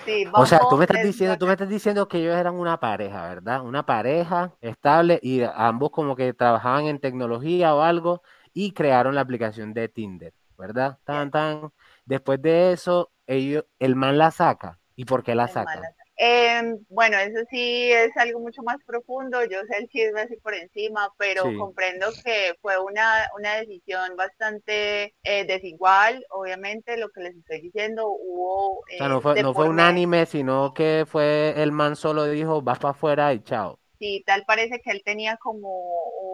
[0.04, 2.54] Sí, O sea, tú me estás es diciendo, tú me estás diciendo que ellos eran
[2.54, 3.62] una pareja, ¿verdad?
[3.62, 9.22] Una pareja estable y ambos como que trabajaban en tecnología o algo y crearon la
[9.22, 10.98] aplicación de Tinder, ¿verdad?
[11.04, 11.72] Tan, tan.
[12.04, 14.78] Después de eso, ellos, el man la saca.
[14.96, 15.94] ¿Y por qué la el saca?
[16.16, 19.44] Eh, bueno, eso sí es algo mucho más profundo.
[19.44, 21.50] Yo sé el chisme así por encima, pero Sí.
[21.54, 26.24] comprendo que fue una, una decisión bastante eh, desigual.
[26.30, 28.78] Obviamente, lo que les estoy diciendo, hubo.
[28.80, 32.62] O sea, eh, no fue, no fue unánime, sino que fue el man solo dijo,
[32.62, 33.78] vas para afuera y chao.
[33.98, 35.68] Sí, tal parece que él tenía como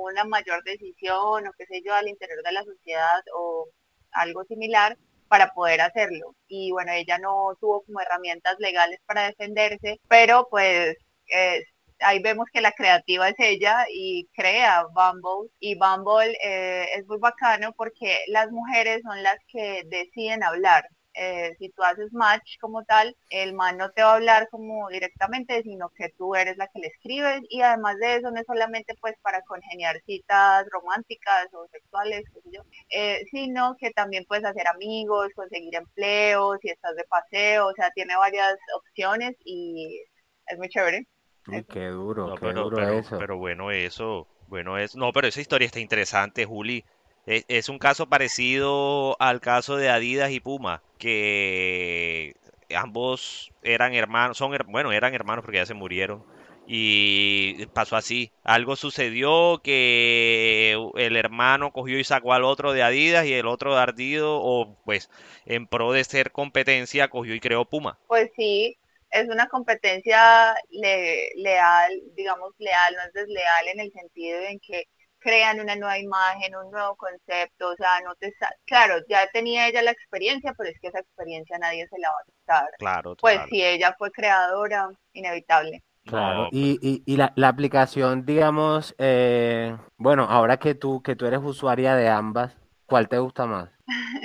[0.03, 3.69] una mayor decisión o qué sé yo al interior de la sociedad o
[4.13, 4.99] algo similar.
[5.31, 6.35] Para poder hacerlo.
[6.49, 10.97] Y bueno, ella no tuvo como herramientas legales para defenderse, pero pues
[11.33, 11.63] eh,
[12.01, 15.51] ahí vemos que la creativa es ella y crea Bumble.
[15.61, 20.85] Y Bumble eh, es muy bacano porque las mujeres son las que deciden hablar.
[21.15, 24.89] Eh, si tú haces match como tal, el man no te va a hablar como
[24.89, 28.47] directamente, sino que tú eres la que le escribes y además de eso no es
[28.47, 34.25] solamente pues para congeniar citas románticas o sexuales, qué sé yo, eh, sino que también
[34.27, 40.01] puedes hacer amigos, conseguir empleo, si estás de paseo, o sea, tiene varias opciones y
[40.47, 41.07] es muy chévere.
[41.47, 43.17] Uy, qué duro, No, qué pero, duro pero, eso.
[43.17, 46.85] pero bueno, eso, bueno, es, no, pero esa historia está interesante, Juli.
[47.27, 52.35] Es, un caso parecido al caso de Adidas y Puma, que
[52.75, 56.25] ambos eran hermanos, son, bueno, eran hermanos porque ya se murieron.
[56.67, 58.33] Y pasó así.
[58.45, 63.75] Algo sucedió que el hermano cogió y sacó al otro de Adidas y el otro
[63.75, 65.09] de ardido, o pues
[65.47, 67.99] en pro de ser competencia, cogió y creó Puma.
[68.07, 68.79] Pues sí,
[69.11, 74.85] es una competencia le- leal, digamos leal, no es desleal en el sentido en que
[75.21, 78.33] crean una nueva imagen, un nuevo concepto, o sea, no te
[78.65, 82.17] claro, ya tenía ella la experiencia, pero es que esa experiencia nadie se la va
[82.21, 82.71] a quitar.
[82.79, 85.83] Claro, Pues si ella fue creadora, inevitable.
[86.05, 91.27] Claro, y, y, y la, la aplicación, digamos, eh, bueno, ahora que tú, que tú
[91.27, 92.57] eres usuaria de ambas,
[92.87, 93.71] ¿cuál te gusta más?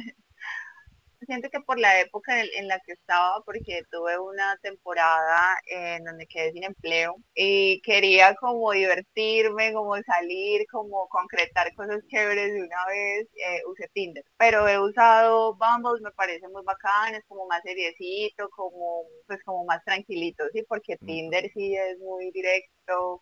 [1.26, 6.04] Siento que por la época en, en la que estaba, porque tuve una temporada en
[6.04, 12.62] donde quedé sin empleo y quería como divertirme, como salir, como concretar cosas chéveres de
[12.64, 14.24] una vez, eh, usé Tinder.
[14.38, 19.66] Pero he usado Bumble, me parece muy bacán, es como más seriecito, como, pues como
[19.66, 20.64] más tranquilito, ¿sí?
[20.68, 23.22] Porque Tinder sí es muy directo,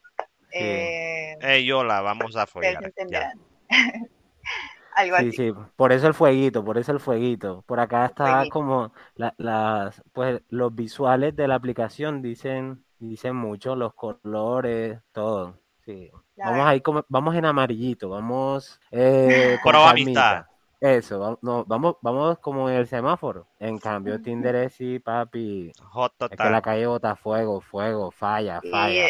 [0.52, 0.60] Sí.
[0.60, 2.92] eh, Ey, hola, vamos a follar.
[4.96, 7.64] Algo Sí, así, sí, por eso el fueguito, por eso el fueguito.
[7.68, 13.76] Por acá está como la- las, pues los visuales de la aplicación dicen, dicen mucho,
[13.76, 15.60] los colores, todo.
[15.86, 16.10] Sí.
[16.42, 20.46] Vamos ahí como, vamos en amarillito, vamos eh, con amistad.
[20.80, 23.48] Eso, no, vamos, vamos como en el semáforo.
[23.60, 26.62] En cambio, Tinder es sí, papi, Hot es que la total.
[26.62, 29.06] calle bota fuego, fuego, falla, Y falla.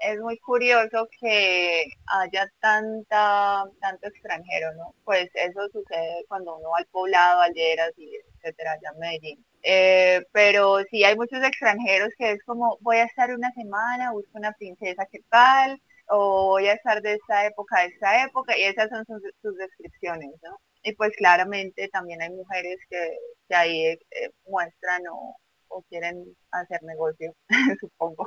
[0.00, 4.94] Es, muy curioso que haya tanta, tanto extranjero, ¿no?
[5.04, 9.46] Pues eso sucede cuando uno va al poblado, al Lleras y etcétera, allá en Medellín.
[9.62, 14.38] Eh, pero sí hay muchos extranjeros que es como, voy a estar una semana, busco
[14.38, 15.80] una princesa, ¿qué tal?
[16.08, 19.56] O voy a estar de esta época a esta época, y esas son sus, sus
[19.56, 20.58] descripciones, ¿no?
[20.82, 23.16] Y pues claramente también hay mujeres que,
[23.48, 25.36] que ahí eh, muestran o,
[25.68, 27.34] o quieren hacer negocio,
[27.80, 28.26] supongo.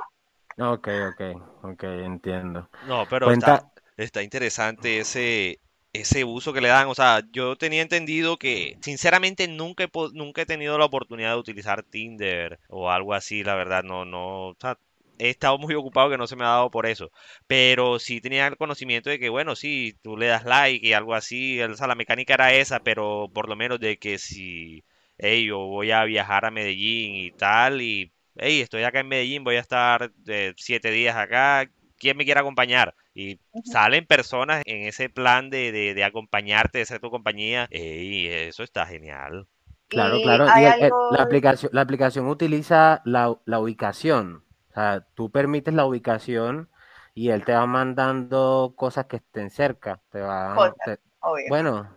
[0.58, 1.20] Ok, ok,
[1.62, 2.68] ok, entiendo.
[2.80, 3.64] No, pero está, Cuenta,
[3.96, 5.60] está interesante ese,
[5.92, 6.88] ese uso que le dan.
[6.88, 11.38] O sea, yo tenía entendido que, sinceramente, nunca he, nunca he tenido la oportunidad de
[11.40, 14.78] utilizar Tinder o algo así, la verdad, no, no, o sea,
[15.18, 17.10] he estado muy ocupado que no se me ha dado por eso.
[17.46, 21.14] Pero sí tenía el conocimiento de que, bueno, sí, tú le das like y algo
[21.14, 24.84] así, o sea, la mecánica era esa, pero por lo menos de que si,
[25.18, 28.12] hey, yo voy a viajar a Medellín y tal, y,
[28.42, 32.40] hey, estoy acá en Medellín, voy a estar eh, siete días acá, ¿quién me quiere
[32.40, 32.94] acompañar?
[33.14, 38.26] Y salen personas en ese plan de, de, de acompañarte, de ser tu compañía, y
[38.28, 39.46] eso está genial.
[39.88, 44.44] claro, claro, y el- el- algo, la aplicación, la aplicación utiliza la, la ubicación.
[44.70, 46.70] O sea, tú permites la ubicación
[47.14, 50.00] y él te va mandando cosas que estén cerca.
[50.10, 51.46] Te va, cosas, te- obvio.
[51.46, 51.96] bueno,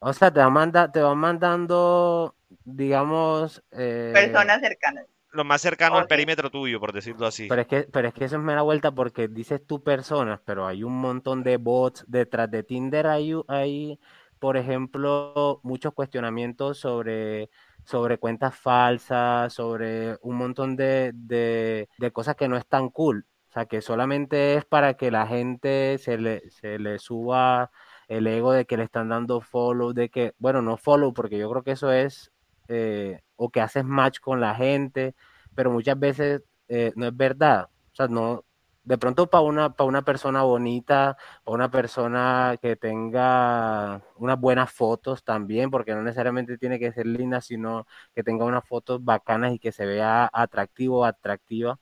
[0.00, 5.06] o sea, te va manda, te va mandando, digamos, eh, Personas cercanas.
[5.36, 7.46] Lo más cercano al perímetro tuyo, por decirlo así.
[7.48, 10.66] Pero es que, pero es que eso es mera vuelta porque dices tú personas, pero
[10.66, 13.06] hay un montón de bots detrás de Tinder.
[13.06, 13.98] Hay,
[14.38, 17.50] por ejemplo, muchos cuestionamientos sobre,
[17.84, 23.26] sobre cuentas falsas, sobre un montón de, de, de cosas que no es tan cool.
[23.50, 27.70] O sea, que solamente es para que la gente se le, se le suba
[28.08, 31.50] el ego de que le están dando follow, de que, bueno, no follow, porque yo
[31.50, 32.32] creo que eso es,
[32.68, 35.14] eh, o que haces match con la gente
[35.56, 37.68] pero muchas veces eh, no es verdad.
[37.92, 38.44] O sea, no,
[38.84, 44.70] de pronto para una, para una persona bonita, para una persona que tenga unas buenas
[44.70, 49.54] fotos también, porque no necesariamente tiene que ser linda, sino que tenga unas fotos bacanas
[49.54, 51.80] y que se vea atractivo o atractiva.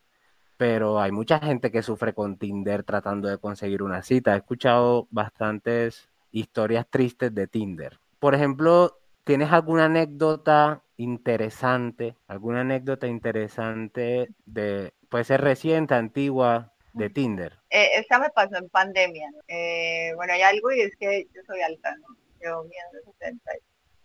[0.56, 4.34] Pero hay mucha gente que sufre con Tinder tratando de conseguir una cita.
[4.34, 7.98] He escuchado bastantes historias tristes de Tinder.
[8.20, 12.16] Por ejemplo, ¿tienes alguna anécdota interesante?
[12.28, 17.58] ¿Alguna anécdota interesante de, puede ser reciente, antigua, de Tinder?
[17.70, 19.30] Eh, esta me pasó en pandemia.
[19.48, 22.16] Eh, bueno, hay algo y es que yo soy alta, ¿no?
[22.40, 23.52] Yo mido 70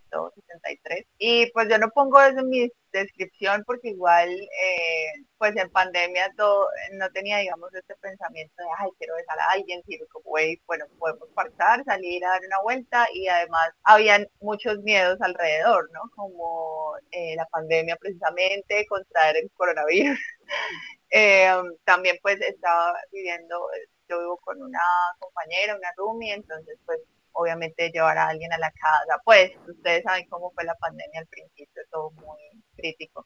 [0.09, 1.05] 163.
[1.17, 6.31] Y pues yo no pongo eso en mi descripción porque igual, eh, pues en pandemia
[6.37, 9.81] todo, no tenía, digamos, este pensamiento de, ay, quiero besar a alguien,
[10.11, 15.17] como, güey, bueno, podemos parchar, salir a dar una vuelta y además habían muchos miedos
[15.21, 16.01] alrededor, ¿no?
[16.15, 20.19] Como eh, la pandemia precisamente, contraer el coronavirus.
[21.11, 21.49] Eh,
[21.85, 23.59] también pues estaba viviendo,
[24.07, 24.79] yo vivo con una
[25.17, 26.99] compañera, una roomie, entonces pues
[27.33, 31.27] obviamente llevar a alguien a la casa, pues ustedes saben cómo fue la pandemia al
[31.27, 33.25] principio, todo muy crítico.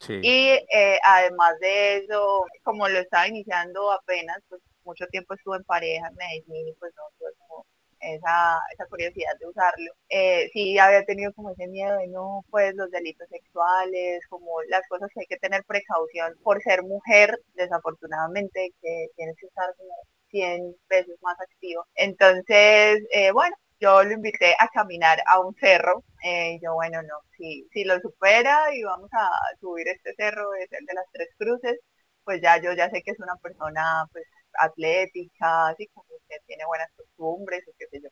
[0.00, 0.20] Sí.
[0.22, 5.64] Y eh, además de eso, como lo estaba iniciando apenas, pues mucho tiempo estuve en
[5.64, 7.64] pareja en Medellín y pues no tuve como
[8.00, 9.92] esa, esa curiosidad de usarlo.
[10.08, 14.86] Eh, sí había tenido como ese miedo de no, pues los delitos sexuales, como las
[14.88, 19.94] cosas que hay que tener precaución por ser mujer, desafortunadamente, que tienes que estar como
[20.34, 21.86] 100 veces más activo.
[21.94, 26.02] Entonces, eh, bueno, yo lo invité a caminar a un cerro.
[26.24, 29.28] Eh, y yo, bueno, no, si, si lo supera y vamos a
[29.60, 31.78] subir este cerro, es el de las Tres Cruces,
[32.24, 34.24] pues ya yo ya sé que es una persona pues
[34.58, 38.08] atlética, así como que tiene buenas costumbres, o qué sé yo.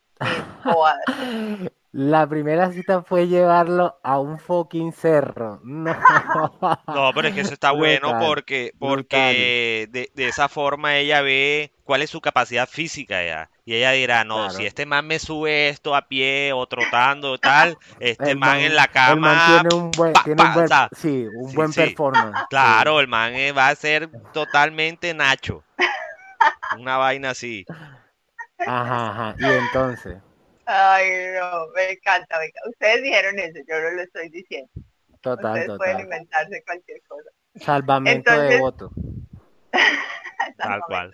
[0.73, 1.05] bobadas.
[1.93, 5.61] La primera cita fue llevarlo a un fucking cerro.
[5.63, 5.95] No.
[6.87, 11.72] No, pero es que eso está bueno porque, porque de, de esa forma ella ve
[11.85, 13.51] cuál es su capacidad física ya.
[13.65, 14.51] Y ella dirá, no, Claro.
[14.51, 18.85] si este man me sube esto a pie o trotando tal, este man, en la
[18.85, 21.51] el man cama, tiene un buen, pa, tiene un pa, buen, o sea, sí, un
[21.51, 21.81] sí, buen sí.
[21.81, 22.39] performance.
[22.51, 25.63] claro, el man eh, va a ser totalmente Nacho.
[26.79, 27.65] Una vaina así.
[27.69, 27.75] Sí.
[28.67, 29.35] Ajá, ajá.
[29.39, 30.17] Y entonces,
[30.65, 31.05] Ay,
[31.39, 32.71] no, me encanta, me encanta.
[32.71, 34.71] Ustedes dijeron eso, yo no lo estoy diciendo.
[35.21, 36.01] total, Ustedes pueden total.
[36.01, 37.31] inventarse cualquier cosa.
[37.57, 38.91] Salvamento de voto.
[40.57, 41.13] Tal cual.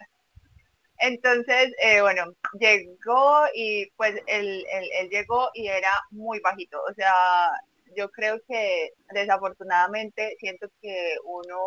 [1.01, 2.25] Entonces, eh, bueno,
[2.59, 6.81] llegó y pues él, él, él llegó y era muy bajito.
[6.91, 7.51] O sea,
[7.97, 11.59] yo creo que desafortunadamente siento que uno,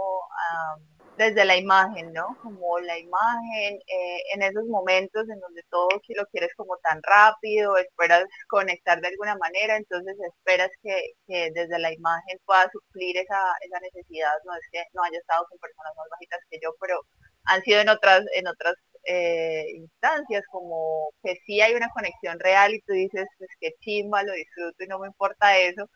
[0.51, 0.82] am,
[1.17, 2.38] desde la imagen, ¿no?
[2.41, 7.01] Como la imagen, eh, en esos momentos en donde todo que lo quieres como tan
[7.03, 13.17] rápido, esperas conectar de alguna manera, entonces esperas que, que desde la imagen pueda suplir
[13.17, 14.34] esa, esa necesidad.
[14.45, 17.01] No es que no haya estado con personas más bajitas que yo, pero
[17.45, 18.75] han sido en otras, en otras
[19.06, 24.24] eh, instancias, como que sí hay una conexión real y tú dices, pues qué chimba,
[24.24, 25.89] lo disfruto y no me importa eso.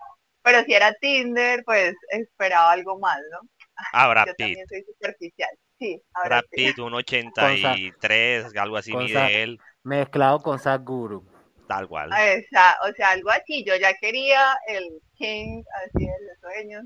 [0.44, 3.50] Pero si era Tinder, pues esperaba algo más, ¿no?
[3.94, 5.50] Ah, Brad Yo también soy superficial.
[5.80, 6.42] Sí, ahora.
[6.52, 11.26] Pitt, un 83, algo así mide Sa- él, Mezclado con Zack Guru.
[11.68, 12.12] tal cual.
[12.14, 13.64] Esa- o sea, algo así.
[13.66, 16.86] Yo ya quería el King, así de los sueños.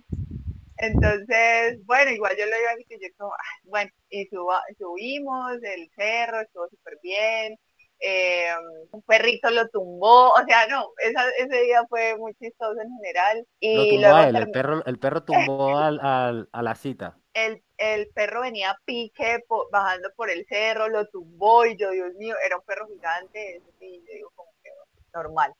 [0.80, 5.54] Entonces, bueno, igual yo lo iba a decir, yo como, ah, bueno, y suba- subimos
[5.64, 7.58] el cerro, estuvo súper bien.
[8.02, 8.48] eh,
[8.92, 13.46] un perrito lo tumbó, o sea, no, esa- ese día fue muy chistoso en general.
[13.72, 16.76] Lo Y tumbó luego a él, el perro, el perro tumbó al, al- a la
[16.76, 17.18] cita.
[17.34, 19.40] el, el perro venía a pique
[19.72, 23.66] bajando por el cerro, lo tumbó y yo, Dios mío, era un perro gigante, eso
[23.80, 24.70] sí, yo digo como que
[25.14, 25.54] normal.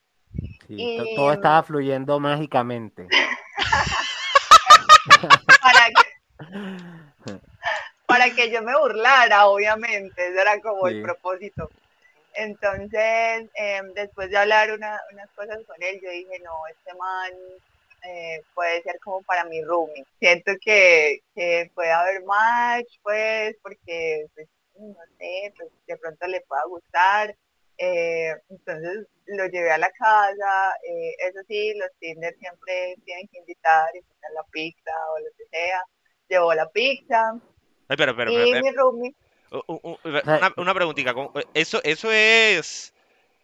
[0.68, 3.08] Sí, Y- to- todo estaba fluyendo mágicamente.
[5.62, 7.40] para que,
[8.06, 10.96] para que yo me burlara, obviamente, ese era como Sí.
[10.96, 11.72] el propósito.
[12.34, 17.32] Entonces, em, después de hablar una- unas cosas con él, yo dije, no, este man
[18.02, 20.06] eh, puede ser como para mi roomie.
[20.20, 26.40] Siento que, que puede haber match, pues, porque, pues, no sé, pues, de pronto le
[26.48, 27.36] pueda gustar.
[27.80, 33.40] Eh, entonces lo llevé a la casa, eh, eso sí, los Tinder siempre tienen que
[33.40, 35.82] invitar, invitar la pizza o lo que sea.
[36.28, 37.34] Llevó la pizza
[37.88, 39.16] Ay, pero, pero, y pero, pero, mi roomie,
[40.26, 42.94] una, una preguntita, ¿cómo- ¿eso, eso es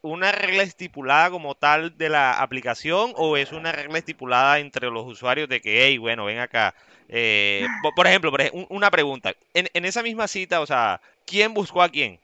[0.01, 5.05] una regla estipulada como tal de la aplicación o es una regla estipulada entre los
[5.07, 6.75] usuarios de que, hey, bueno, ven acá?
[7.09, 10.65] Eh, po- por ejemplo, por ej- un- una pregunta, en, en esa misma cita, o
[10.65, 12.19] sea, ¿quién buscó a quién?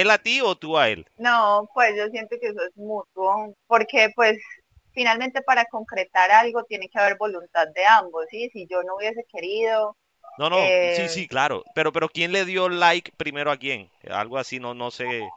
[0.00, 1.06] ¿Él a ti o tú a él?
[1.16, 4.38] no, pues yo siento que eso es mutuo, porque pues
[4.92, 8.50] finalmente para concretar algo tiene que haber voluntad de ambos, ¿sí?
[8.52, 9.96] Si yo no hubiese querido,
[10.36, 13.90] No, no, sí, Eh, sí, claro, pero, pero ¿quién le dio like primero a quién?
[14.10, 15.34] Algo así, no, no sé.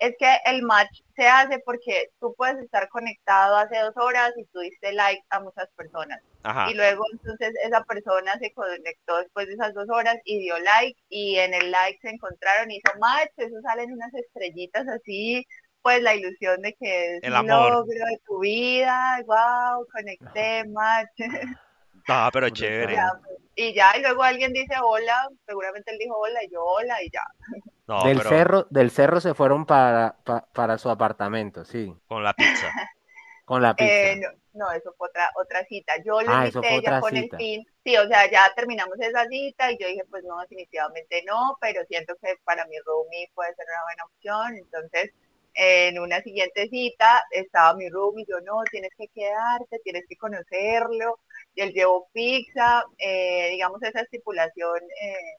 [0.00, 4.46] Es que el match se hace porque tú puedes estar conectado hace dos horas y
[4.46, 6.18] tú diste like a muchas personas.
[6.42, 6.70] Ajá.
[6.70, 10.98] Y luego entonces esa persona se conectó después de esas dos horas y dio like
[11.10, 15.46] y en el like se encontraron y hizo match, eso salen unas estrellitas así,
[15.82, 17.70] pues la ilusión de que es El amor.
[17.70, 21.10] logro de tu vida, wow, conecté, match.
[22.08, 22.96] Ah, pero chévere.
[22.96, 27.02] Pues, y ya, y luego alguien dice hola, seguramente él dijo hola y yo hola
[27.02, 27.22] y ya.
[27.90, 32.24] No, del pero cerro, del cerro se fueron para, pa- para su apartamento, sí, con
[32.24, 32.76] la pizza.
[33.44, 34.08] con la pizza.
[34.08, 35.94] Eh, no, No, eso fue otra, otra cita.
[36.04, 37.16] Yo lo Ah, invité ya con cita.
[37.16, 37.64] el fin.
[37.84, 41.84] Sí, o sea, ya terminamos esa cita y yo dije, pues no, definitivamente no, pero
[41.86, 44.56] siento que para mi roomie puede ser una buena opción.
[44.58, 45.10] Entonces,
[45.54, 51.20] en una siguiente cita estaba mi roomie, yo no, tienes que quedarte, tienes que conocerlo.
[51.54, 55.36] Y él llevó pizza, eh, digamos, esa estipulación eh,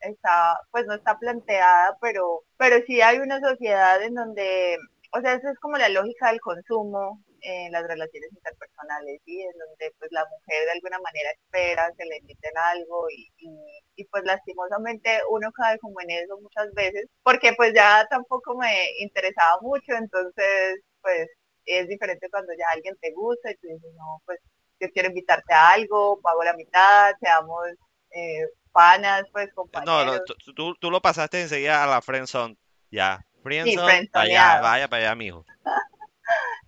[0.00, 4.78] está, pues no está planteada, pero, pero sí hay una sociedad en donde
[5.16, 9.40] o sea, eso es como la lógica del consumo en las relaciones interpersonales, ¿sí?
[9.42, 13.48] En donde pues la mujer de alguna manera espera que le inviten algo y, y,
[13.96, 18.90] y, pues lastimosamente uno cae como en eso muchas veces, porque pues ya tampoco me
[18.98, 21.28] interesaba mucho, entonces pues
[21.66, 24.40] es diferente cuando ya alguien te gusta y tú dices, no, pues
[24.80, 27.68] yo quiero invitarte a algo, pago la mitad, seamos
[28.10, 30.06] eh, panas, pues No, compañeros.
[30.06, 32.56] no, tú, tú- tú lo pasaste enseguida a la friendzone.
[32.90, 33.24] Ya.
[33.32, 34.62] Sí, Friendzone, vaya, friendzoneado.
[34.62, 35.44] vaya para allá, mijo.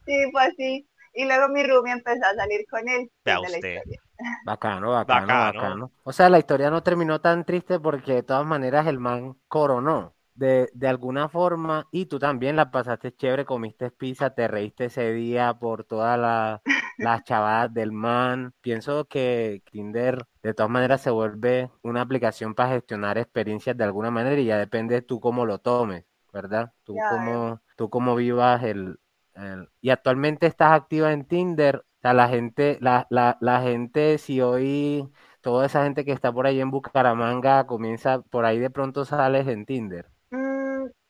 [0.06, 0.88] Sí, fue así.
[1.14, 3.10] Y luego mi roomie empezó a salir con él.
[3.24, 3.74] Vea Fin de la usted.
[3.76, 4.00] historia.
[4.44, 5.60] Bacano, bacano, Bacano.
[5.60, 5.92] bacano.
[6.04, 10.14] O sea, la historia no terminó tan triste porque de todas maneras el man coronó
[10.38, 15.12] de, de alguna forma y tú también la pasaste chévere, comiste pizza, te reíste ese
[15.12, 16.62] día por todas la-
[16.96, 18.54] las chavadas del man.
[18.60, 24.10] Pienso que Tinder de todas maneras se vuelve una aplicación para gestionar experiencias de alguna
[24.10, 26.72] manera y ya depende tú cómo lo tomes, ¿verdad?
[26.84, 27.04] Tú Claro.
[27.04, 28.98] cómo, tú cómo vivas el,
[29.34, 31.76] el- Y actualmente estás activa en Tinder.
[31.78, 35.08] O sea, la gente, la, la, la gente, si hoy
[35.40, 39.46] toda esa gente que está por ahí en Bucaramanga comienza, por ahí de pronto sales
[39.48, 40.08] en Tinder.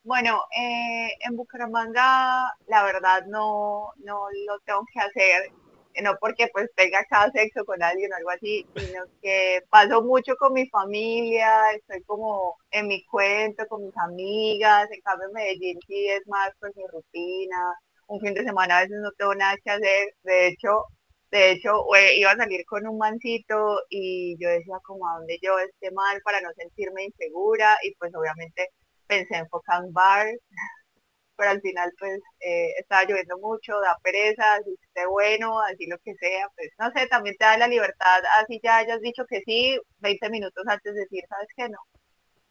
[0.09, 5.53] Bueno, eh, en Bucaramanga la verdad no, no lo tengo que hacer,
[5.93, 10.01] eh, no porque pues tenga cada sexo con alguien o algo así, sino que paso
[10.03, 15.35] mucho con mi familia, estoy como en mi cuento con mis amigas, en cambio en
[15.35, 17.75] Medellín sí es más pues mi rutina,
[18.07, 20.85] un fin de semana a veces no tengo nada que hacer, de hecho,
[21.31, 25.39] de hecho eh, iba a salir con un mancito y yo decía como a dónde
[25.43, 28.71] yo esté mal para no sentirme insegura y pues obviamente
[29.09, 30.29] pensé en Focan Bar,
[31.37, 35.87] pero al final pues eh, estaba lloviendo mucho, da pereza, así que esté bueno, así
[35.87, 39.25] lo que sea, pues no sé, también te da la libertad, así ya hayas dicho
[39.29, 41.69] que sí, 20 minutos antes de decir, ¿sabes qué?
[41.69, 41.79] No,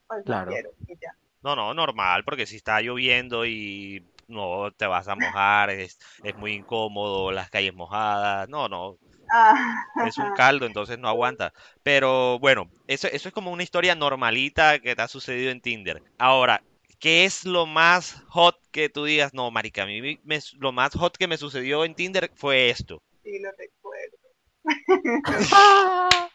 [0.07, 0.45] pues no Claro.
[0.45, 1.13] quiero y ya.
[1.43, 6.35] No, no, normal, porque si está lloviendo y no te vas a mojar, es, es
[6.35, 8.49] muy incómodo, las calles mojadas.
[8.49, 8.99] No, no,
[9.29, 9.55] Ah,
[10.01, 11.53] es un caldo, entonces no aguanta.
[11.83, 16.01] Pero bueno, eso, eso es como una historia normalita que te ha sucedido en Tinder.
[16.17, 16.63] Ahora,
[16.99, 19.33] ¿qué es lo más hot que tú digas?
[19.33, 22.69] No, marica, a mí me- me- lo más hot que me sucedió en Tinder fue
[22.69, 23.01] esto.
[23.23, 24.17] sí lo recuerdo.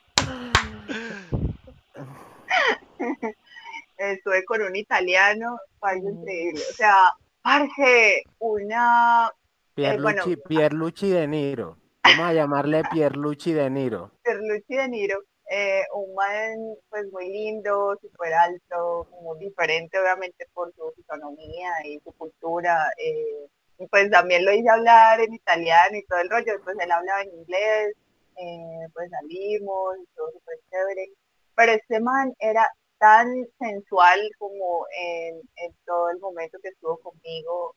[3.97, 7.11] Estuve con un italiano, fue algo increíble, o sea,
[7.43, 9.31] parce, una
[9.77, 10.23] Eh, bueno.
[10.25, 11.79] Pierluigi, Pierluigi De Niro.
[12.05, 14.11] Vamos a llamarle Pierluigi De Niro.
[14.25, 20.73] Pierluigi De Niro, eh, un man pues muy lindo, súper alto, muy diferente obviamente por
[20.75, 22.91] su fisonomía y su cultura.
[22.99, 23.47] eh,
[23.91, 27.35] pues también lo hice hablar en italiano y todo el rollo, pues él hablaba en
[27.35, 27.95] inglés,
[28.37, 31.09] eh, pues salimos, y todo súper chévere.
[31.57, 33.27] Pero este man era tan
[33.59, 35.41] sensual como en,
[35.85, 37.75] todo el momento que estuvo conmigo,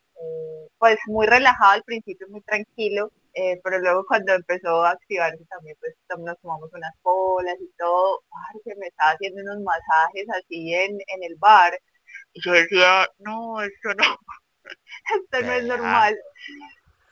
[0.78, 5.78] pues muy relajado al principio, muy tranquilo, eh, pero luego cuando empezó a activarse también,
[5.82, 10.92] pues nos tomamos unas polas y todo, parce, me estaba haciendo unos masajes así en,
[11.08, 11.80] en el bar,
[12.34, 14.18] y yo decía, no, esto no,
[15.24, 16.16] esto no es normal,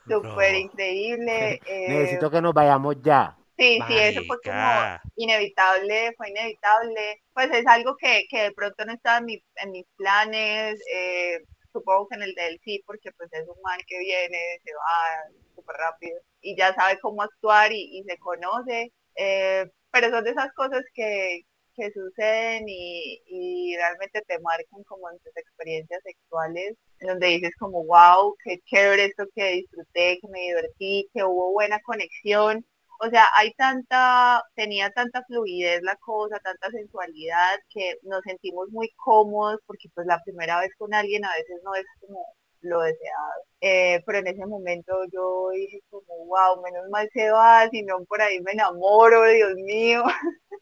[0.08, 0.56] súper No.
[0.56, 1.62] increíble.
[1.66, 3.38] eh, Necesito que nos vayamos ya.
[3.58, 7.22] Sí, sí, eso fue como inevitable, fue inevitable.
[7.34, 11.40] Pues es algo que, que de pronto no estaba en, mi- en mis planes, eh,
[11.74, 14.74] supongo que en el de él sí, porque pues es un man que viene, se
[14.74, 20.32] va súper rápido y ya sabe cómo actuar y, se conoce, eh, pero son de
[20.32, 21.42] esas cosas que,
[21.76, 27.52] que suceden y, y realmente te marcan como en tus experiencias sexuales, en donde dices
[27.60, 32.66] como, wow, qué chévere esto que disfruté, que me divertí, que hubo buena conexión.
[33.06, 38.90] O sea, hay tanta, tenía tanta fluidez la cosa, tanta sensualidad, que nos sentimos muy
[38.96, 42.26] cómodos porque pues la primera vez con alguien a veces no es como
[42.62, 43.34] lo deseado.
[43.60, 48.06] Eh, pero en ese momento yo dije como, wow, menos mal se va, si no
[48.06, 50.04] por ahí me enamoro, Dios mío,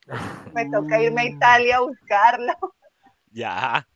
[0.55, 2.53] me toca irme a Italia a buscarlo.
[3.31, 3.87] Ya.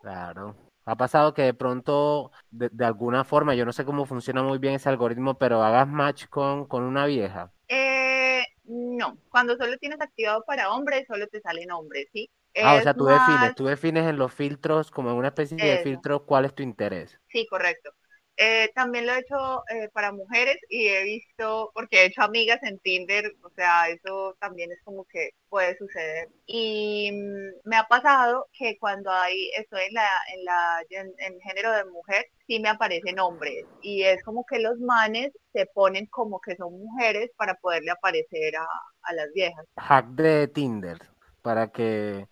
[0.00, 0.54] Claro.
[0.84, 4.58] Ha pasado que de pronto, de, de alguna forma, yo no sé cómo funciona muy
[4.58, 7.52] bien ese algoritmo, pero hagas match con, con una vieja.
[7.68, 12.30] Eh, no, cuando solo tienes activado para hombres, solo te salen hombres, ¿sí?
[12.60, 15.56] Ah, o sea, tú más- defines, tú defines en los filtros, como en una especie
[15.58, 17.18] de filtro, cuál es tu interés.
[17.28, 17.90] Sí, correcto.
[18.38, 22.62] Eh, también lo he hecho eh, para mujeres y he visto, porque he hecho amigas
[22.62, 26.28] en Tinder, o sea, eso también es como que puede suceder.
[26.46, 31.40] Y mm, me ha pasado que cuando hay, estoy en la, en la, en, en
[31.40, 33.66] género de mujer, sí me aparecen hombres.
[33.80, 38.56] Y es como que los manes se ponen como que son mujeres para poderle aparecer
[38.56, 38.66] a,
[39.02, 39.64] a las viejas.
[39.78, 40.98] Hack de Tinder
[41.42, 42.28] para que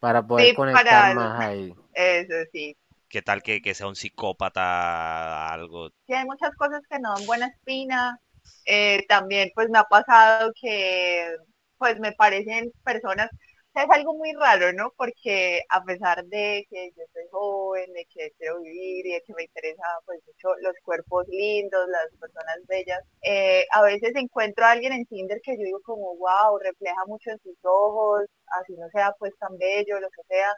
[0.00, 1.74] para poder Sí, conectar para- más ahí.
[1.94, 2.76] Eso sí.
[3.14, 5.88] ¿Qué tal que, que sea un psicópata, algo?
[6.04, 8.18] Sí, hay muchas cosas que no dan buena espina.
[8.66, 11.36] Eh, también pues me ha pasado que
[11.78, 14.92] pues me parecen personas, o sea, es algo muy raro, ¿no?
[14.96, 19.34] Porque a pesar de que yo soy joven, de que quiero vivir y de que
[19.34, 24.72] me interesa pues mucho los cuerpos lindos, las personas bellas, eh, a veces encuentro a
[24.72, 28.24] alguien en Tinder que yo digo como, wow, refleja mucho en sus ojos,
[28.60, 30.50] así no sea pues tan bello, lo que sea.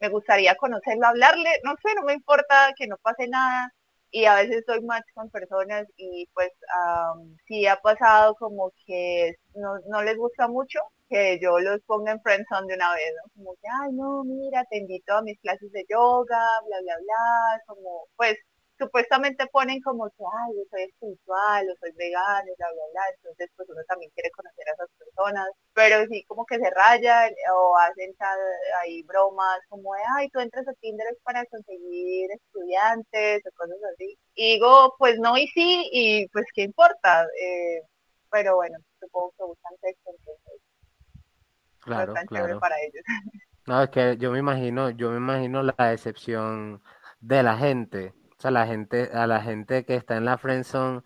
[0.00, 3.70] Me gustaría conocerlo, hablarle, no sé, no me importa que no pase nada,
[4.10, 6.50] y a veces doy match con personas y pues
[6.84, 12.12] am, sí ha pasado como que no, no les gusta mucho que yo los ponga
[12.12, 13.30] en friendzone de una vez, ¿no?
[13.34, 17.60] Como que, ay, no, mira, te invito a mis clases de yoga, bla, bla, bla,
[17.66, 18.36] como, pues,
[18.80, 23.50] supuestamente ponen como que, ay, yo soy espiritual, o soy vegano, bla, bla, bla, entonces
[23.56, 27.76] pues uno también quiere conocer a esas personas, pero sí como que se rayan o
[27.78, 28.38] hacen tal-
[28.82, 33.78] ahí bromas como de, ay, tú entras a Tinder es para conseguir estudiantes o cosas
[33.94, 34.18] así.
[34.34, 37.82] Y digo, pues no y sí, y pues qué importa, Eh,
[38.30, 40.60] pero bueno, supongo que buscan sexo, entonces
[41.80, 42.58] Claro, claro.
[42.58, 43.02] para ellos.
[43.66, 46.82] No, es que yo me imagino, yo me imagino la decepción
[47.20, 48.14] de la gente.
[48.40, 51.02] O sea, la gente, a la gente que está en la friendzone,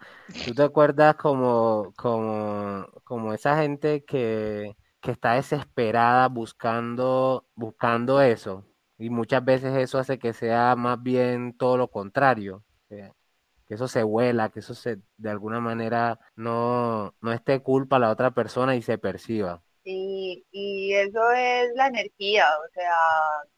[0.46, 8.64] ¿tú te acuerdas como, como, como esa gente que, que está desesperada buscando, buscando eso?
[8.98, 13.10] Y muchas veces eso hace que sea más bien todo lo contrario, que,
[13.68, 18.10] eso se vuela, que eso se, de alguna manera no, no esté culpa a la
[18.12, 19.60] otra persona y se perciba.
[19.82, 22.94] Y, y eso es la energía, o sea,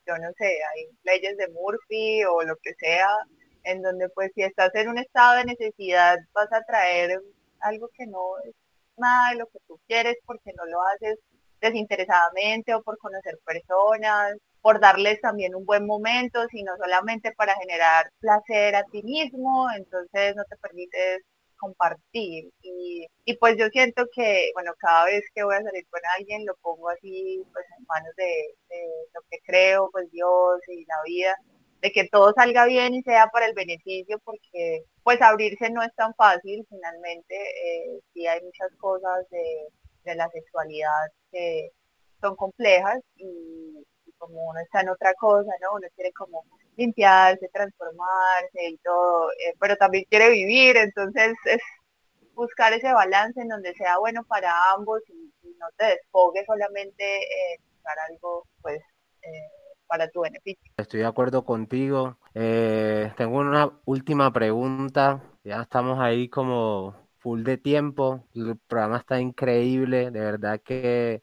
[0.06, 3.06] yo no sé, hay leyes de Murphy o lo que sea,
[3.66, 7.20] en donde pues si estás en un estado de necesidad vas a traer
[7.60, 8.54] algo que no es
[8.96, 11.18] nada lo que tú quieres porque no lo haces
[11.60, 18.10] desinteresadamente o por conocer personas, por darles también un buen momento, sino solamente para generar
[18.20, 21.22] placer a ti mismo, entonces no te permites
[21.56, 22.50] compartir.
[22.62, 26.44] Y, y pues yo siento que, bueno, cada vez que voy a salir con alguien
[26.44, 28.56] lo pongo así, pues en manos de
[29.14, 31.36] lo que creo, pues Dios y la vida,
[31.86, 35.94] de que todo salga bien y sea para el beneficio, porque pues abrirse no es
[35.94, 39.68] tan fácil, finalmente, eh, hay muchas cosas de,
[40.04, 41.70] de la sexualidad que
[42.20, 43.84] son complejas y,
[44.18, 45.74] como uno está en otra cosa, ¿no?
[45.74, 46.44] Uno quiere como
[46.76, 51.60] limpiarse, transformarse y todo, eh, pero también quiere vivir, entonces es
[52.34, 57.04] buscar ese balance en donde sea bueno para ambos y, no te desfogues solamente
[57.54, 58.78] en buscar algo pues
[59.22, 60.72] eh, para tu beneficio.
[60.76, 62.18] Estoy de acuerdo contigo.
[62.34, 65.22] Eh, tengo una última pregunta.
[65.44, 68.24] Ya estamos ahí como full de tiempo.
[68.34, 70.10] El programa está increíble.
[70.10, 71.22] De verdad que,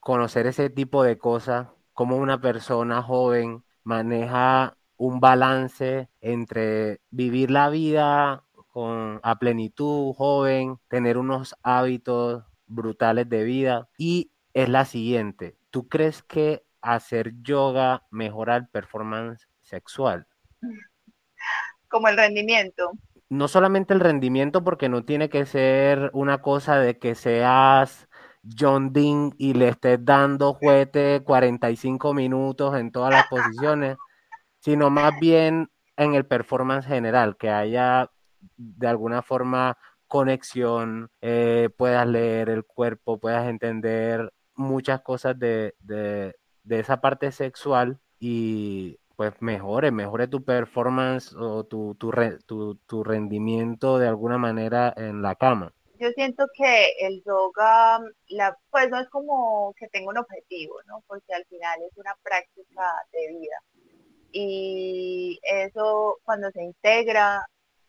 [0.00, 7.68] conocer ese tipo de cosas, cómo una persona joven maneja un balance entre vivir la
[7.68, 13.88] vida con, a plenitud, joven, tener unos hábitos brutales de vida.
[13.98, 15.56] Y es la siguiente.
[15.70, 20.26] ¿Tú crees que hacer yoga mejora el performance sexual?
[21.88, 22.92] Como el rendimiento.
[23.28, 28.08] No solamente el rendimiento, porque no tiene que ser una cosa de que seas
[28.58, 33.96] John Dean y le estés dando juguete 45 minutos en todas las posiciones,
[34.60, 38.10] sino más bien en el performance general, que haya
[38.56, 46.36] de alguna forma conexión, eh, puedas leer el cuerpo, puedas entender muchas cosas de, de,
[46.64, 52.76] de esa parte sexual y pues mejore, mejore tu performance o tu, tu, re- tu,
[52.86, 55.72] tu rendimiento de alguna manera en la cama.
[55.98, 61.02] Yo siento que el yoga, la, pues no es como que tenga un objetivo, ¿no?
[61.06, 63.56] Porque al final es una práctica de vida.
[64.32, 67.42] Y eso cuando se integra,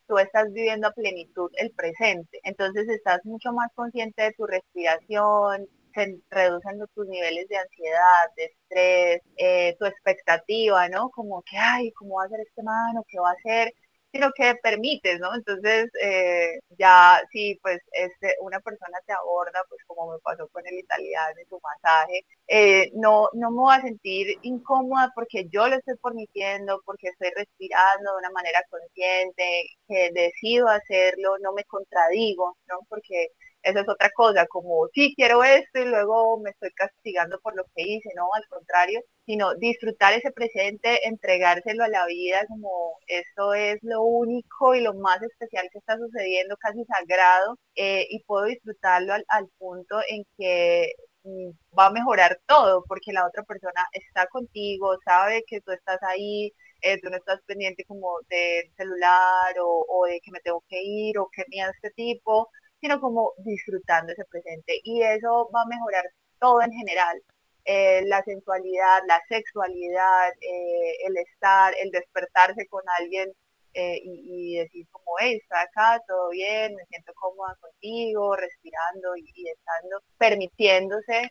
[0.07, 2.39] tú estás viviendo a plenitud el presente.
[2.43, 8.45] Entonces estás mucho más consciente de tu respiración, se reducen tus niveles de ansiedad, de
[8.45, 11.09] estrés, eh, tu expectativa, ¿no?
[11.11, 13.03] Como que, ay, ¿cómo va a ser este mano?
[13.07, 13.73] ¿Qué va a hacer?
[14.15, 15.35] sino que permites, ¿no?
[15.35, 20.65] Entonces, eh, ya si pues este, una persona te aborda, pues como me pasó con
[20.65, 25.67] el italiano en su masaje, eh, no, no me voy a sentir incómoda porque yo
[25.67, 31.65] lo estoy permitiendo, porque estoy respirando de una manera consciente, que decido hacerlo, no me
[31.65, 32.79] contradigo, ¿no?
[32.89, 33.29] Porque
[33.65, 37.63] esa es otra cosa, como sí quiero esto y luego me estoy castigando por lo
[37.75, 43.53] que hice, no, al contrario, sino disfrutar ese presente, entregárselo a la vida como esto
[43.53, 48.45] es lo único y lo más especial que está sucediendo, casi sagrado, eh, y puedo
[48.45, 50.91] disfrutarlo al, al punto en que
[51.23, 55.99] mm, va a mejorar todo, porque la otra persona está contigo, sabe que tú estás
[56.03, 60.81] ahí, eh, tú no estás pendiente como del celular o, de que me tengo que
[60.83, 62.49] ir o que mira este tipo,
[62.85, 64.79] sino como disfrutando ese presente.
[64.83, 66.05] Y eso va a mejorar
[66.39, 67.21] todo en general.
[67.65, 73.33] Eh, la sensualidad, la sexualidad, eh, el estar, el despertarse con alguien
[73.73, 79.31] eh, y, decir como, hey, está acá, todo bien, me siento cómoda contigo, respirando y,
[79.35, 81.29] y estando, permitiéndose,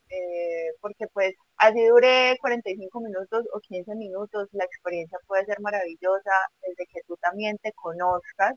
[0.81, 6.33] porque pues así dure 45 minutos o 15 minutos, la experiencia puede ser maravillosa
[6.63, 8.55] desde que tú también te conozcas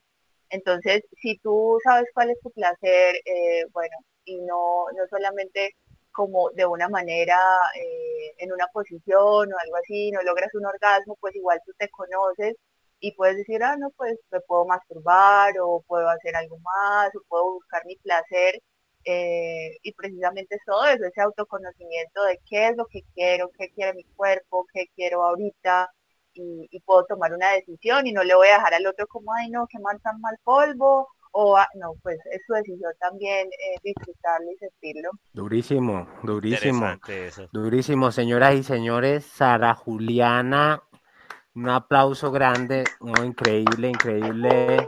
[0.49, 3.95] entonces, si tú sabes cuál es tu placer, eh, bueno,
[4.25, 5.75] y no, no solamente
[6.11, 7.37] como de una manera,
[7.75, 11.89] eh, en una posición o algo así, no logras un orgasmo, pues igual tú te
[11.89, 12.55] conoces
[12.99, 17.21] y puedes decir, ah, no, pues me puedo masturbar o puedo hacer algo más o
[17.27, 18.59] puedo buscar mi placer.
[19.05, 23.93] Eh, y precisamente todo eso, ese autoconocimiento de qué es lo que quiero, qué quiere
[23.93, 25.89] mi cuerpo, qué quiero ahorita,
[26.37, 29.49] y, puedo tomar una decisión y no le voy a dejar al otro como, ay
[29.49, 33.79] no, que mal tan mal polvo, o ah, no, pues es su decisión también eh,
[33.83, 35.11] disfrutarlo y sentirlo.
[35.33, 36.97] Durísimo, durísimo,
[37.51, 40.81] durísimo, señoras y señores, Sara Juliana,
[41.55, 44.87] un aplauso grande, no, increíble, increíble.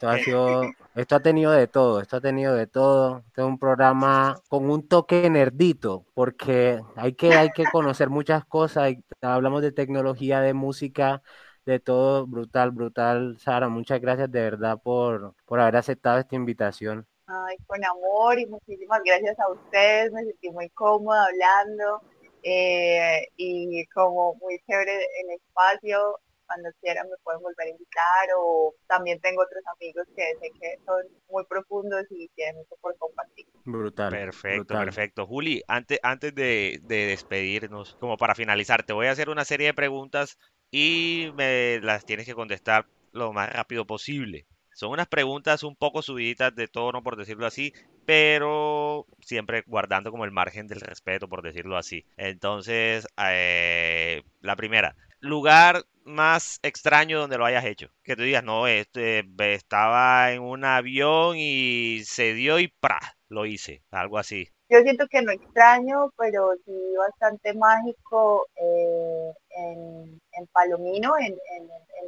[0.00, 0.62] Esto ha sido
[0.94, 3.18] esto ha tenido de todo, esto ha tenido de todo.
[3.26, 8.46] Este es un programa con un toque nerdito, porque hay que, hay que conocer muchas
[8.46, 8.94] cosas.
[9.20, 11.22] Hablamos de tecnología, de música,
[11.66, 12.26] de todo.
[12.26, 13.36] Brutal, brutal.
[13.38, 17.06] Sara, muchas gracias de verdad por, por haber aceptado esta invitación.
[17.26, 20.12] Ay, con amor y muchísimas gracias a ustedes.
[20.12, 22.00] Me sentí muy cómoda hablando
[22.42, 26.18] eh, y como muy chévere el espacio
[26.50, 30.78] cuando quieran me pueden volver a invitar o también tengo otros amigos que sé que
[30.84, 33.46] son muy profundos y tienen mucho por compartir.
[33.64, 34.10] Brutal.
[34.10, 35.26] Perfecto, perfecto.
[35.26, 39.68] Juli, antes, antes de, de despedirnos, como para finalizar, te voy a hacer una serie
[39.68, 40.38] de preguntas
[40.72, 44.46] y me las tienes que contestar lo más rápido posible.
[44.72, 47.72] Son unas preguntas un poco subiditas de tono, por decirlo así,
[48.04, 52.04] pero siempre guardando como el margen del respeto, por decirlo así.
[52.16, 57.88] Entonces, eh, la primera, lugar más extraño donde lo hayas hecho?
[58.02, 62.98] Que tú digas, no, este, estaba en un avión y se dio y ¡pra!
[63.30, 64.48] lo hice, algo así.
[64.68, 70.20] Yo siento que no extraño, pero sí bastante mágico eh, en,
[70.52, 71.36] Palomino, en,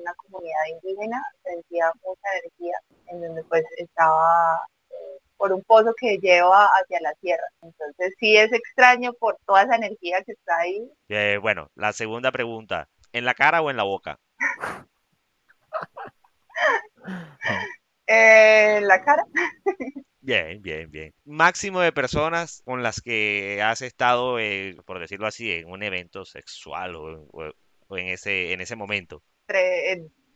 [0.00, 4.60] una comunidad indígena, sentía mucha energía, en donde pues estaba
[4.90, 7.44] eh, por un pozo que lleva hacia la tierra.
[7.62, 10.88] Entonces sí es extraño por toda esa energía que está ahí.
[11.08, 14.18] Eh, bueno, la segunda pregunta, ¿En la cara o en la boca?
[18.06, 19.24] en la cara.
[20.20, 21.12] Bien, bien, bien.
[21.24, 26.24] Máximo de personas con las que has estado, eh, por decirlo así, en un evento
[26.24, 27.28] sexual o,
[27.90, 29.22] en ese en ese momento.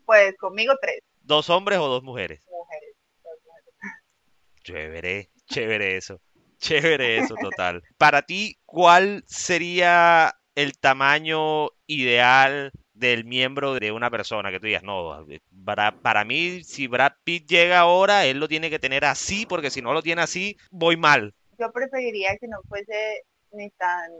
[0.04, 0.98] pues conmigo tres.
[1.22, 2.44] ¿Dos hombres o dos mujeres?
[2.50, 2.96] Mujeres.
[4.62, 6.20] Chévere, chévere eso.
[6.58, 7.82] Chévere eso, total.
[7.96, 14.82] Para ti, ¿cuál sería el tamaño ideal del miembro de una persona que tú digas,
[14.82, 15.24] no,
[15.64, 19.70] para, para mí si Brad Pitt llega ahora, él lo tiene que tener así, porque
[19.70, 21.34] si no lo tiene así, voy mal.
[21.58, 24.10] Yo preferiría que no fuese ni tan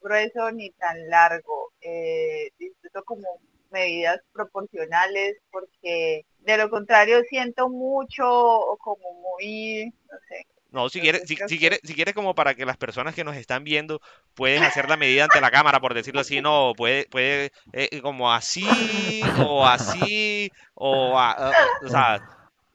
[0.00, 1.72] grueso ni tan largo.
[1.80, 10.46] Eh, disfruto como medidas proporcionales porque de lo contrario siento mucho como muy, no sé,
[10.74, 13.36] no, si quieres, si, si, quieres, si quieres como para que las personas que nos
[13.36, 14.00] están viendo
[14.34, 18.32] puedes hacer la medida ante la cámara, por decirlo así, no, puede, puede eh, como
[18.32, 22.20] así, o así, o, o sea.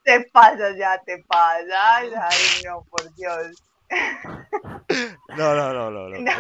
[0.04, 2.10] Te pasas ya, te pasas, ay
[2.66, 3.62] no, por Dios.
[5.38, 6.10] No, no, no, no.
[6.10, 6.32] no.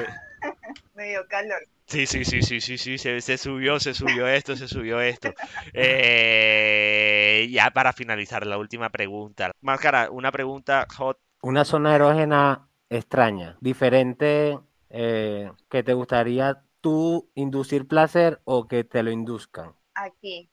[0.95, 1.61] Me dio calor.
[1.87, 5.33] Sí, sí, sí, sí, sí, sí, se, se, subió, se subió esto, se subió esto.
[5.73, 9.51] Eh, ya para finalizar, la última pregunta.
[9.61, 14.59] Máscara, una pregunta hot una zona erógena extraña, diferente,
[14.89, 19.73] eh, que te gustaría tú inducir placer o que te lo induzcan.
[19.93, 20.49] Aquí.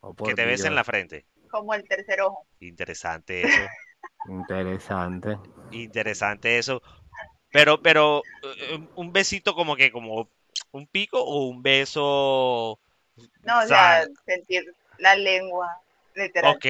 [0.00, 1.26] O por Que te besen la frente.
[1.50, 2.46] como el tercer ojo.
[2.60, 3.68] Interesante eso.
[4.28, 5.38] Interesante.
[5.70, 6.82] Interesante eso.
[7.50, 10.28] Pero, pero, eh, un besito como que, como
[10.72, 12.78] un pico o un beso.
[13.42, 15.80] No, o sea, sentir la lengua,
[16.14, 16.54] literal.
[16.56, 16.66] Ok.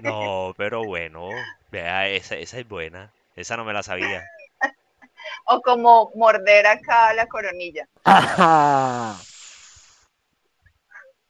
[0.00, 1.30] No, pero bueno.
[1.70, 3.12] Vea, esa, esa es buena.
[3.34, 4.24] Esa no me la sabía.
[5.48, 7.88] O como morder acá la coronilla.
[8.04, 9.16] Ajá.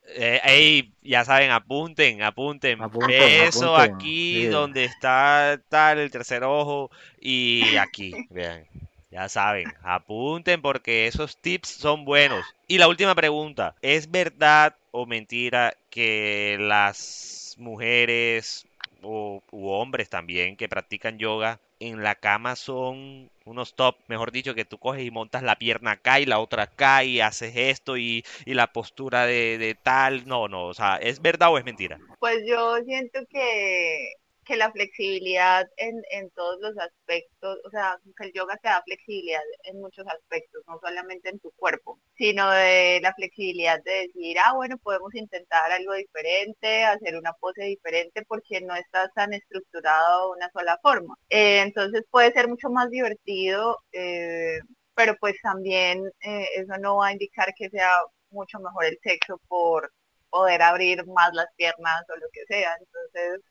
[0.08, 2.80] Eh, ey, ya saben, apunten, apunten.
[2.80, 4.46] Apunten, aquí sí.
[4.46, 6.90] donde está tal el tercer ojo
[7.20, 8.66] y aquí, vean.
[9.10, 12.44] Ya saben, apunten porque esos tips son buenos.
[12.66, 18.66] Y la última pregunta, ¿es verdad o mentira que las mujeres
[19.02, 24.54] o u hombres también que practican yoga en la cama son unos top, mejor dicho,
[24.54, 27.96] que tú coges y montas la pierna acá y la otra acá y haces esto
[27.96, 30.26] y, y la postura de, de tal?
[30.26, 32.00] No, no, o sea, ¿es verdad o es mentira?
[32.18, 34.12] Pues yo siento que,
[34.46, 38.82] que la flexibilidad en, en todos los aspectos, o sea, que el yoga te da
[38.84, 44.38] flexibilidad en muchos aspectos, no solamente en tu cuerpo, sino de la flexibilidad de decir,
[44.38, 50.28] ah, bueno, podemos intentar algo diferente, hacer una pose diferente, porque no estás tan estructurado
[50.30, 51.16] de una sola forma.
[51.28, 54.60] Eh, entonces puede ser mucho más divertido, eh,
[54.94, 59.40] pero pues también eh, eso no va a indicar que sea mucho mejor el sexo
[59.48, 59.92] por
[60.30, 62.76] poder abrir más las piernas o lo que sea.
[62.78, 63.42] Entonces,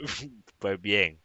[0.58, 1.20] Pues bien.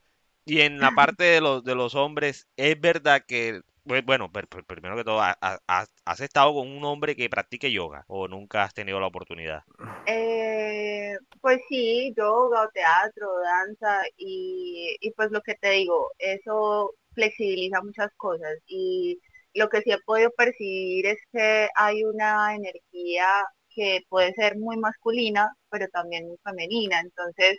[0.45, 4.95] Y en la parte de los, de los hombres, ¿es verdad que, bu- bueno, primero
[4.95, 8.63] que todo, ha- ha- has, has estado con un hombre que practique yoga o nunca
[8.63, 9.63] has tenido la oportunidad?
[10.05, 16.93] eh, pues sí, yoga o teatro, danza y, y pues lo que te digo, eso
[17.13, 19.19] flexibiliza muchas cosas y
[19.53, 23.27] lo que sí he podido percibir es que hay una energía
[23.69, 27.57] que puede ser muy masculina, pero también muy femenina, entonces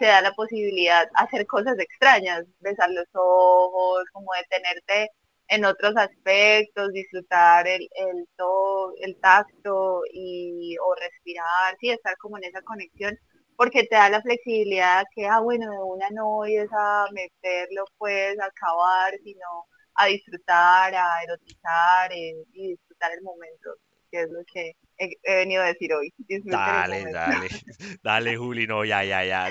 [0.00, 5.10] se da la posibilidad hacer cosas extrañas, besar los ojos, como detenerte
[5.48, 12.38] en otros aspectos, disfrutar el, el, to- el tacto y, o respirar, sí, estar como
[12.38, 13.18] en esa conexión,
[13.56, 18.38] porque te da la flexibilidad que, ah, bueno, de una no es a meterlo pues
[18.40, 19.46] a acabar, sino
[19.94, 23.70] a disfrutar, a erotizar eh, y disfrutar el momento,
[24.10, 26.12] que es lo que he, he venido a decir hoy.
[26.44, 27.48] Dale, dale,
[28.02, 29.50] dale, Juli, no, ya, ya, ya.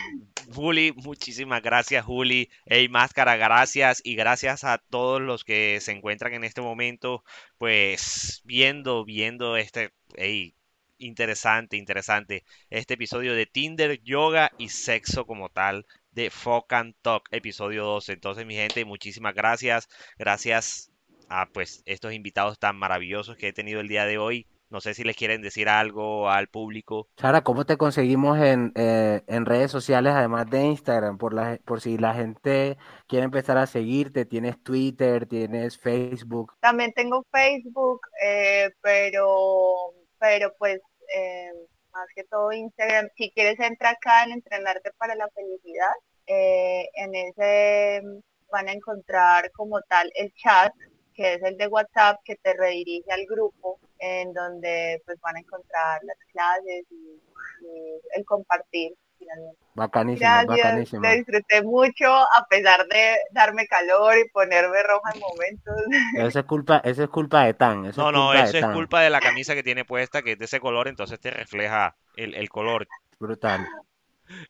[0.53, 2.49] Juli, muchísimas gracias, Juli.
[2.65, 7.23] Hey, Máscara, gracias y gracias a todos los que se encuentran en este momento,
[7.57, 10.55] pues viendo, viendo este, hey,
[10.97, 17.29] interesante, interesante, este episodio de Tinder, yoga y sexo como tal de Fuck and Talk,
[17.31, 18.13] episodio 12.
[18.13, 19.87] Entonces, mi gente, muchísimas gracias,
[20.17, 20.91] gracias
[21.29, 24.47] a pues estos invitados tan maravillosos que he tenido el día de hoy.
[24.69, 27.07] No sé si les quieren decir algo al público.
[27.17, 31.17] Sara, ¿cómo te conseguimos en, eh, en redes sociales, además de Instagram?
[31.17, 32.77] Por la, por si la gente
[33.07, 36.53] quiere empezar a seguirte, tienes Twitter, tienes Facebook.
[36.59, 40.79] También tengo Facebook, eh, pero, pero pues
[41.15, 41.49] eh,
[41.91, 43.07] más que todo Instagram.
[43.17, 45.93] Si quieres entra acá en Entrenarte para la Felicidad.
[46.27, 48.03] eh, en ese
[48.51, 50.71] van a encontrar como tal el chat,
[51.19, 55.39] que es el de WhatsApp, que te redirige al grupo, en donde pues van a
[55.39, 57.19] encontrar las clases y,
[57.65, 59.57] y el compartir finalmente.
[59.73, 61.03] Bacanísimo, Gracias, bacanísimo.
[61.03, 65.75] lo disfruté mucho a pesar de darme calor y ponerme roja en momentos.
[66.15, 68.73] Eso es culpa, eso es culpa de Tan, eso No, es no, eso es Tan.
[68.73, 71.95] culpa de la camisa que tiene puesta, que es de ese color, entonces te refleja
[72.15, 72.87] el, el color.
[73.19, 73.67] Brutal.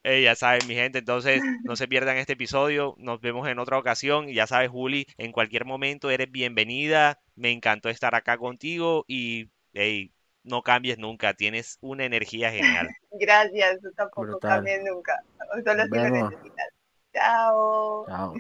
[0.04, 2.96] Eh, ya saben, mi gente, entonces no se pierdan este episodio.
[2.98, 4.30] Nos vemos en otra ocasión.
[4.30, 7.20] Y ya sabes, Juli, en cualquier momento eres bienvenida.
[7.36, 10.12] Me encantó estar acá contigo y hey,
[10.44, 11.34] no cambies nunca.
[11.34, 12.90] Tienes una energía genial.
[13.12, 14.58] Gracias, tú tampoco Brutal.
[14.58, 15.20] cambies nunca.
[15.66, 16.68] Solo si lo necesitas.
[17.14, 18.06] Chao.
[18.08, 18.34] Chao.